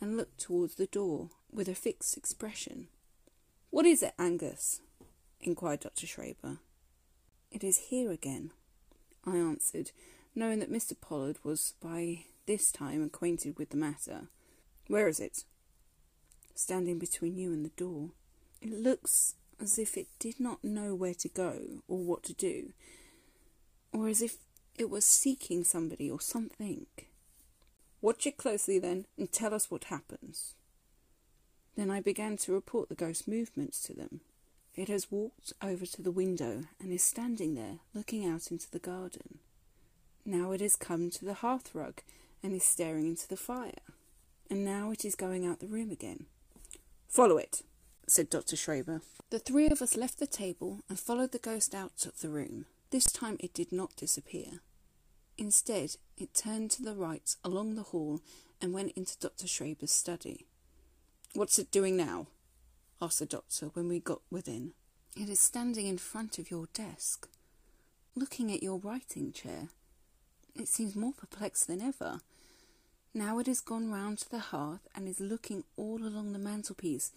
and 0.00 0.16
look 0.16 0.36
towards 0.36 0.74
the 0.74 0.86
door 0.86 1.30
with 1.50 1.68
a 1.68 1.74
fixed 1.74 2.16
expression. 2.16 2.88
What 3.70 3.86
is 3.86 4.02
it, 4.02 4.14
Angus? 4.18 4.80
inquired 5.40 5.80
Dr. 5.80 6.06
Schreber. 6.06 6.58
It 7.50 7.64
is 7.64 7.78
here 7.88 8.10
again, 8.10 8.50
I 9.24 9.36
answered, 9.36 9.92
knowing 10.34 10.58
that 10.58 10.72
Mr. 10.72 10.94
Pollard 11.00 11.38
was 11.42 11.74
by 11.80 12.24
this 12.46 12.70
time 12.70 13.02
acquainted 13.02 13.58
with 13.58 13.70
the 13.70 13.76
matter. 13.76 14.28
Where 14.88 15.08
is 15.08 15.20
it? 15.20 15.44
Standing 16.54 16.98
between 16.98 17.36
you 17.36 17.52
and 17.52 17.64
the 17.64 17.70
door. 17.70 18.10
It 18.60 18.72
looks 18.72 19.34
as 19.60 19.78
if 19.78 19.96
it 19.96 20.08
did 20.18 20.38
not 20.38 20.62
know 20.62 20.94
where 20.94 21.14
to 21.14 21.28
go 21.28 21.82
or 21.88 21.98
what 21.98 22.22
to 22.24 22.34
do, 22.34 22.72
or 23.92 24.08
as 24.08 24.20
if 24.20 24.36
it 24.76 24.90
was 24.90 25.04
seeking 25.04 25.64
somebody 25.64 26.10
or 26.10 26.20
something. 26.20 26.86
Watch 28.02 28.26
it 28.26 28.36
closely 28.36 28.78
then, 28.78 29.06
and 29.16 29.32
tell 29.32 29.54
us 29.54 29.70
what 29.70 29.84
happens. 29.84 30.54
Then 31.76 31.90
I 31.90 32.00
began 32.00 32.36
to 32.38 32.52
report 32.52 32.88
the 32.88 32.94
ghost's 32.94 33.26
movements 33.26 33.80
to 33.82 33.94
them. 33.94 34.20
It 34.76 34.88
has 34.88 35.10
walked 35.10 35.54
over 35.62 35.86
to 35.86 36.02
the 36.02 36.10
window 36.10 36.64
and 36.78 36.92
is 36.92 37.02
standing 37.02 37.54
there, 37.54 37.78
looking 37.94 38.26
out 38.26 38.50
into 38.50 38.70
the 38.70 38.78
garden. 38.78 39.38
Now 40.26 40.52
it 40.52 40.60
has 40.60 40.76
come 40.76 41.08
to 41.10 41.24
the 41.24 41.34
hearth 41.34 41.74
rug 41.74 42.02
and 42.42 42.52
is 42.52 42.64
staring 42.64 43.06
into 43.06 43.26
the 43.26 43.38
fire. 43.38 43.72
And 44.50 44.64
now 44.64 44.90
it 44.90 45.04
is 45.04 45.14
going 45.14 45.46
out 45.46 45.60
the 45.60 45.66
room 45.66 45.90
again. 45.90 46.26
Follow 47.08 47.38
it, 47.38 47.62
said 48.06 48.28
Dr. 48.28 48.54
Schreber. 48.54 49.00
The 49.30 49.38
three 49.38 49.68
of 49.68 49.80
us 49.80 49.96
left 49.96 50.18
the 50.18 50.26
table 50.26 50.80
and 50.88 50.98
followed 50.98 51.32
the 51.32 51.38
ghost 51.38 51.74
out 51.74 52.04
of 52.04 52.20
the 52.20 52.28
room. 52.28 52.66
This 52.90 53.06
time 53.06 53.38
it 53.40 53.54
did 53.54 53.72
not 53.72 53.96
disappear. 53.96 54.60
Instead, 55.38 55.96
it 56.18 56.34
turned 56.34 56.70
to 56.72 56.82
the 56.82 56.94
right 56.94 57.34
along 57.42 57.74
the 57.74 57.82
hall 57.82 58.20
and 58.60 58.72
went 58.72 58.92
into 58.92 59.18
Dr. 59.18 59.46
Schreber's 59.46 59.92
study. 59.92 60.46
What's 61.34 61.58
it 61.58 61.70
doing 61.70 61.96
now? 61.96 62.26
Asked 63.00 63.18
the 63.18 63.26
doctor 63.26 63.66
when 63.66 63.88
we 63.88 64.00
got 64.00 64.22
within. 64.30 64.72
It 65.16 65.28
is 65.28 65.40
standing 65.40 65.86
in 65.86 65.98
front 65.98 66.38
of 66.38 66.50
your 66.50 66.68
desk, 66.74 67.28
looking 68.14 68.52
at 68.52 68.62
your 68.62 68.78
writing 68.78 69.32
chair. 69.32 69.68
It 70.54 70.68
seems 70.68 70.96
more 70.96 71.12
perplexed 71.12 71.66
than 71.66 71.80
ever. 71.80 72.20
Now 73.14 73.38
it 73.38 73.46
has 73.46 73.60
gone 73.60 73.90
round 73.90 74.18
to 74.18 74.30
the 74.30 74.38
hearth 74.38 74.86
and 74.94 75.08
is 75.08 75.20
looking 75.20 75.64
all 75.76 76.02
along 76.02 76.32
the 76.32 76.38
mantelpiece 76.38 77.12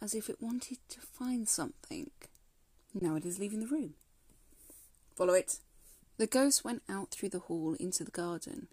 as 0.00 0.14
if 0.14 0.28
it 0.28 0.42
wanted 0.42 0.78
to 0.88 1.00
find 1.00 1.48
something. 1.48 2.10
Now 2.92 3.16
it 3.16 3.24
is 3.24 3.38
leaving 3.38 3.60
the 3.60 3.66
room. 3.66 3.94
Follow 5.16 5.34
it. 5.34 5.58
The 6.16 6.26
ghost 6.26 6.64
went 6.64 6.82
out 6.88 7.10
through 7.10 7.30
the 7.30 7.40
hall 7.40 7.76
into 7.78 8.04
the 8.04 8.10
garden. 8.10 8.68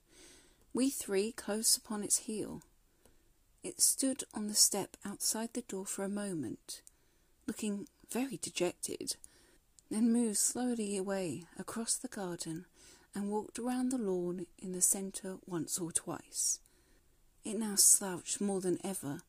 We 0.73 0.89
three 0.89 1.31
close 1.31 1.75
upon 1.77 2.03
its 2.03 2.17
heel. 2.17 2.61
It 3.63 3.79
stood 3.79 4.23
on 4.33 4.47
the 4.47 4.55
step 4.55 4.97
outside 5.05 5.53
the 5.53 5.61
door 5.61 5.85
for 5.85 6.03
a 6.03 6.09
moment, 6.09 6.81
looking 7.45 7.87
very 8.09 8.37
dejected, 8.37 9.17
then 9.89 10.11
moved 10.11 10.37
slowly 10.37 10.97
away 10.97 11.45
across 11.59 11.95
the 11.95 12.07
garden 12.07 12.65
and 13.13 13.29
walked 13.29 13.59
around 13.59 13.89
the 13.89 13.99
lawn 13.99 14.47
in 14.57 14.71
the 14.71 14.81
centre 14.81 15.37
once 15.45 15.77
or 15.77 15.91
twice. 15.91 16.59
It 17.43 17.57
now 17.57 17.75
slouched 17.75 18.41
more 18.41 18.61
than 18.61 18.79
ever, 18.83 19.21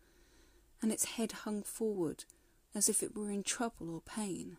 and 0.80 0.90
its 0.90 1.04
head 1.04 1.32
hung 1.32 1.62
forward 1.62 2.24
as 2.74 2.88
if 2.88 3.02
it 3.02 3.14
were 3.14 3.30
in 3.30 3.42
trouble 3.42 3.90
or 3.90 4.00
pain. 4.00 4.56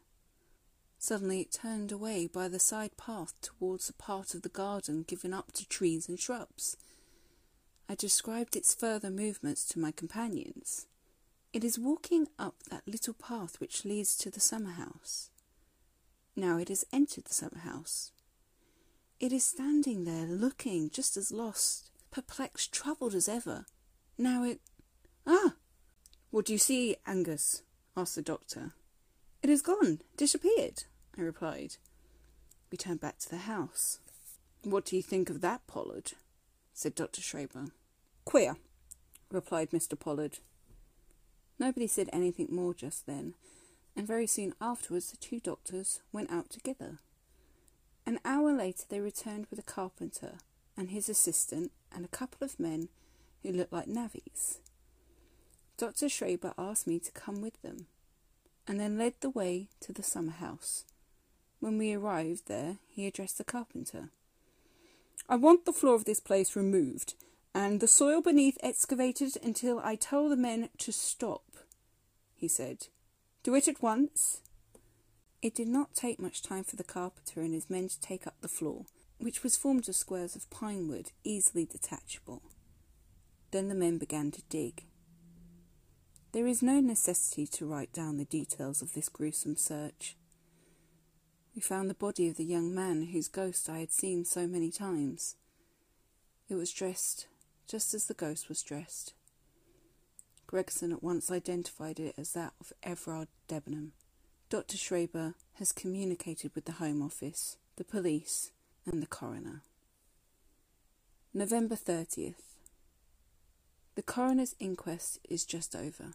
Suddenly 0.99 1.41
it 1.41 1.51
turned 1.51 1.91
away 1.91 2.27
by 2.27 2.47
the 2.47 2.59
side 2.59 2.95
path 2.95 3.33
towards 3.41 3.89
a 3.89 3.93
part 3.93 4.35
of 4.35 4.43
the 4.43 4.49
garden 4.49 5.03
given 5.03 5.33
up 5.33 5.51
to 5.53 5.67
trees 5.67 6.07
and 6.07 6.19
shrubs. 6.19 6.77
I 7.93 7.95
described 7.95 8.55
its 8.55 8.73
further 8.73 9.11
movements 9.11 9.63
to 9.65 9.77
my 9.77 9.91
companions. 9.91 10.87
It 11.53 11.63
is 11.63 11.77
walking 11.77 12.27
up 12.39 12.55
that 12.71 12.87
little 12.87 13.13
path 13.13 13.59
which 13.59 13.85
leads 13.85 14.17
to 14.17 14.31
the 14.31 14.39
summer 14.39 14.71
house. 14.71 15.29
Now 16.35 16.57
it 16.57 16.69
has 16.69 16.87
entered 16.91 17.25
the 17.25 17.35
summer 17.35 17.59
house. 17.59 18.11
It 19.19 19.31
is 19.31 19.45
standing 19.45 20.05
there 20.05 20.25
looking 20.25 20.89
just 20.89 21.17
as 21.17 21.31
lost, 21.31 21.91
perplexed, 22.09 22.73
troubled 22.73 23.13
as 23.13 23.29
ever. 23.29 23.67
Now 24.17 24.43
it. 24.43 24.59
Ah! 25.27 25.53
What 26.31 26.45
do 26.45 26.53
you 26.53 26.57
see, 26.57 26.95
Angus? 27.05 27.61
asked 27.95 28.15
the 28.15 28.23
doctor. 28.23 28.71
It 29.43 29.51
is 29.51 29.61
gone, 29.61 30.01
disappeared, 30.17 30.85
I 31.15 31.21
replied. 31.21 31.75
We 32.71 32.77
turned 32.79 33.01
back 33.01 33.19
to 33.19 33.29
the 33.29 33.45
house. 33.45 33.99
What 34.63 34.83
do 34.83 34.95
you 34.95 35.03
think 35.03 35.29
of 35.29 35.41
that, 35.41 35.67
Pollard? 35.67 36.13
said 36.73 36.95
Dr. 36.95 37.21
Schreber. 37.21 37.67
Queer, 38.25 38.57
replied 39.31 39.71
Mr. 39.71 39.99
Pollard. 39.99 40.39
Nobody 41.59 41.87
said 41.87 42.09
anything 42.11 42.47
more 42.49 42.73
just 42.73 43.05
then, 43.05 43.35
and 43.95 44.07
very 44.07 44.27
soon 44.27 44.53
afterwards 44.59 45.11
the 45.11 45.17
two 45.17 45.39
doctors 45.39 46.01
went 46.11 46.31
out 46.31 46.49
together. 46.49 46.99
An 48.05 48.19
hour 48.25 48.51
later 48.53 48.83
they 48.89 48.99
returned 48.99 49.47
with 49.49 49.59
a 49.59 49.63
carpenter 49.63 50.33
and 50.75 50.89
his 50.89 51.09
assistant 51.09 51.71
and 51.93 52.03
a 52.03 52.09
couple 52.09 52.43
of 52.43 52.59
men 52.59 52.89
who 53.43 53.51
looked 53.51 53.73
like 53.73 53.87
navvies. 53.87 54.59
Dr. 55.77 56.07
Schreber 56.07 56.53
asked 56.57 56.87
me 56.87 56.99
to 56.99 57.11
come 57.11 57.41
with 57.41 57.61
them, 57.61 57.87
and 58.67 58.79
then 58.79 58.97
led 58.97 59.13
the 59.19 59.29
way 59.29 59.67
to 59.81 59.91
the 59.91 60.03
summer 60.03 60.31
house. 60.31 60.85
When 61.59 61.77
we 61.77 61.93
arrived 61.93 62.47
there, 62.47 62.77
he 62.89 63.07
addressed 63.07 63.37
the 63.37 63.43
carpenter. 63.43 64.09
I 65.29 65.35
want 65.35 65.65
the 65.65 65.73
floor 65.73 65.95
of 65.95 66.05
this 66.05 66.19
place 66.19 66.55
removed, 66.55 67.15
and 67.55 67.79
the 67.79 67.87
soil 67.87 68.21
beneath 68.21 68.57
excavated 68.63 69.37
until 69.43 69.79
I 69.79 69.95
tell 69.95 70.27
the 70.27 70.35
men 70.35 70.69
to 70.79 70.91
stop, 70.91 71.43
he 72.35 72.47
said. 72.47 72.87
Do 73.43 73.53
it 73.55 73.67
at 73.67 73.81
once. 73.81 74.41
It 75.41 75.53
did 75.53 75.67
not 75.67 75.93
take 75.93 76.19
much 76.19 76.41
time 76.41 76.63
for 76.63 76.77
the 76.77 76.83
carpenter 76.83 77.41
and 77.41 77.53
his 77.53 77.69
men 77.69 77.89
to 77.89 77.99
take 77.99 78.25
up 78.25 78.35
the 78.41 78.47
floor, 78.47 78.85
which 79.19 79.43
was 79.43 79.57
formed 79.57 79.87
of 79.87 79.95
squares 79.95 80.35
of 80.35 80.49
pine 80.49 80.87
wood 80.87 81.11
easily 81.23 81.65
detachable. 81.65 82.41
Then 83.51 83.67
the 83.67 83.75
men 83.75 83.97
began 83.97 84.31
to 84.31 84.41
dig. 84.49 84.85
There 86.31 86.47
is 86.47 86.63
no 86.63 86.79
necessity 86.79 87.45
to 87.45 87.67
write 87.67 87.93
down 87.93 88.17
the 88.17 88.25
details 88.25 88.81
of 88.81 88.93
this 88.93 89.09
gruesome 89.09 89.57
search. 89.57 90.15
We 91.53 91.61
found 91.61 91.89
the 91.89 91.93
body 91.93 92.27
of 92.27 92.37
the 92.37 92.43
young 92.43 92.73
man 92.73 93.09
whose 93.11 93.27
ghost 93.27 93.69
I 93.69 93.77
had 93.79 93.91
seen 93.91 94.25
so 94.25 94.47
many 94.47 94.71
times. 94.71 95.35
It 96.49 96.55
was 96.55 96.71
dressed 96.71 97.27
just 97.73 97.95
as 97.95 98.05
the 98.05 98.13
ghost 98.13 98.49
was 98.49 98.61
dressed. 98.61 99.13
Gregson 100.45 100.91
at 100.91 101.01
once 101.01 101.31
identified 101.31 101.99
it 101.99 102.13
as 102.19 102.33
that 102.33 102.53
of 102.61 102.71
Everard 102.83 103.29
Debenham. 103.47 103.93
Dr. 104.51 104.77
Schreber 104.77 105.33
has 105.55 105.71
communicated 105.71 106.51
with 106.53 106.65
the 106.65 106.73
Home 106.73 107.01
Office, 107.01 107.57
the 107.77 107.83
police, 107.83 108.51
and 108.85 109.01
the 109.01 109.07
coroner. 109.07 109.63
November 111.33 111.73
30th. 111.73 112.59
The 113.95 114.03
coroner's 114.03 114.53
inquest 114.59 115.17
is 115.27 115.43
just 115.43 115.75
over. 115.75 116.13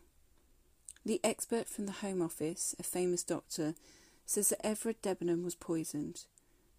The 1.04 1.20
expert 1.24 1.66
from 1.66 1.86
the 1.86 1.98
Home 2.06 2.22
Office, 2.22 2.76
a 2.78 2.84
famous 2.84 3.24
doctor, 3.24 3.74
says 4.24 4.50
that 4.50 4.64
Everard 4.64 5.02
Debenham 5.02 5.42
was 5.42 5.56
poisoned, 5.56 6.26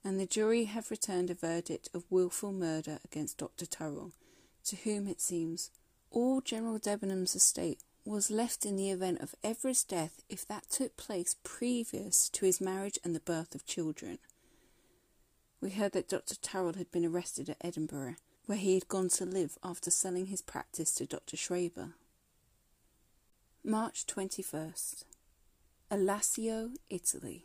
and 0.06 0.18
the 0.18 0.26
jury 0.26 0.64
have 0.64 0.90
returned 0.90 1.30
a 1.30 1.36
verdict 1.36 1.90
of 1.94 2.10
wilful 2.10 2.54
murder 2.54 3.00
against 3.04 3.40
Dr. 3.40 3.66
Turrell, 3.66 4.14
to 4.66 4.76
whom, 4.78 5.08
it 5.08 5.22
seems, 5.22 5.72
all 6.12 6.42
General 6.42 6.78
Debenham's 6.78 7.36
estate 7.36 7.80
was 8.06 8.32
left 8.32 8.66
in 8.66 8.76
the 8.76 8.90
event 8.90 9.22
of 9.22 9.36
Everard's 9.44 9.84
death 9.84 10.24
if 10.30 10.48
that 10.48 10.70
took 10.70 10.98
place 10.98 11.36
previous 11.44 12.30
to 12.30 12.46
his 12.46 12.60
marriage 12.60 12.98
and 13.04 13.16
the 13.16 13.20
birth 13.20 13.54
of 13.54 13.66
children. 13.66 14.18
We 15.62 15.72
heard 15.72 15.92
that 15.92 16.10
Dr. 16.10 16.36
Tarrell 16.36 16.78
had 16.78 16.92
been 16.92 17.06
arrested 17.06 17.50
at 17.50 17.58
Edinburgh, 17.62 18.16
where 18.46 18.58
he 18.58 18.74
had 18.74 18.88
gone 18.88 19.10
to 19.10 19.26
live 19.26 19.58
after 19.64 19.92
selling 19.92 20.28
his 20.28 20.42
practice 20.42 20.94
to 20.96 21.06
Dr. 21.06 21.38
Schreber. 21.38 21.94
March 23.64 24.06
21st. 24.08 25.04
Alassio, 25.92 26.72
Italy. 26.90 27.44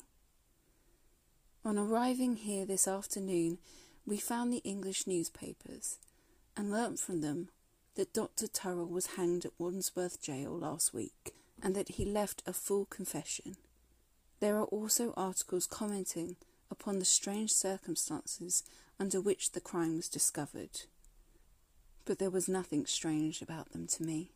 On 1.65 1.77
arriving 1.77 2.37
here 2.37 2.65
this 2.65 2.87
afternoon, 2.87 3.59
we 4.07 4.17
found 4.17 4.53
the 4.53 4.63
English 4.65 5.07
newspapers 5.07 5.99
and 6.57 6.71
learnt 6.71 6.99
from 6.99 7.21
them 7.21 7.49
that 7.95 8.13
Dr. 8.13 8.47
Turrell 8.47 8.89
was 8.89 9.15
hanged 9.17 9.45
at 9.45 9.53
Wandsworth 9.59 10.21
Jail 10.21 10.51
last 10.51 10.93
week, 10.93 11.35
and 11.63 11.75
that 11.75 11.91
he 11.91 12.05
left 12.05 12.43
a 12.47 12.53
full 12.53 12.87
confession. 12.87 13.57
There 14.41 14.57
are 14.57 14.65
also 14.65 15.15
articles 15.17 15.67
commenting 15.67 16.37
upon 16.71 16.99
the 16.99 17.05
strange 17.05 17.53
circumstances 17.53 18.65
under 18.99 19.21
which 19.21 19.53
the 19.53 19.61
crime 19.61 19.97
was 19.97 20.09
discovered. 20.09 20.83
But 22.05 22.19
there 22.19 22.31
was 22.31 22.49
nothing 22.49 22.85
strange 22.87 23.41
about 23.41 23.73
them 23.73 23.87
to 23.87 24.03
me. 24.03 24.33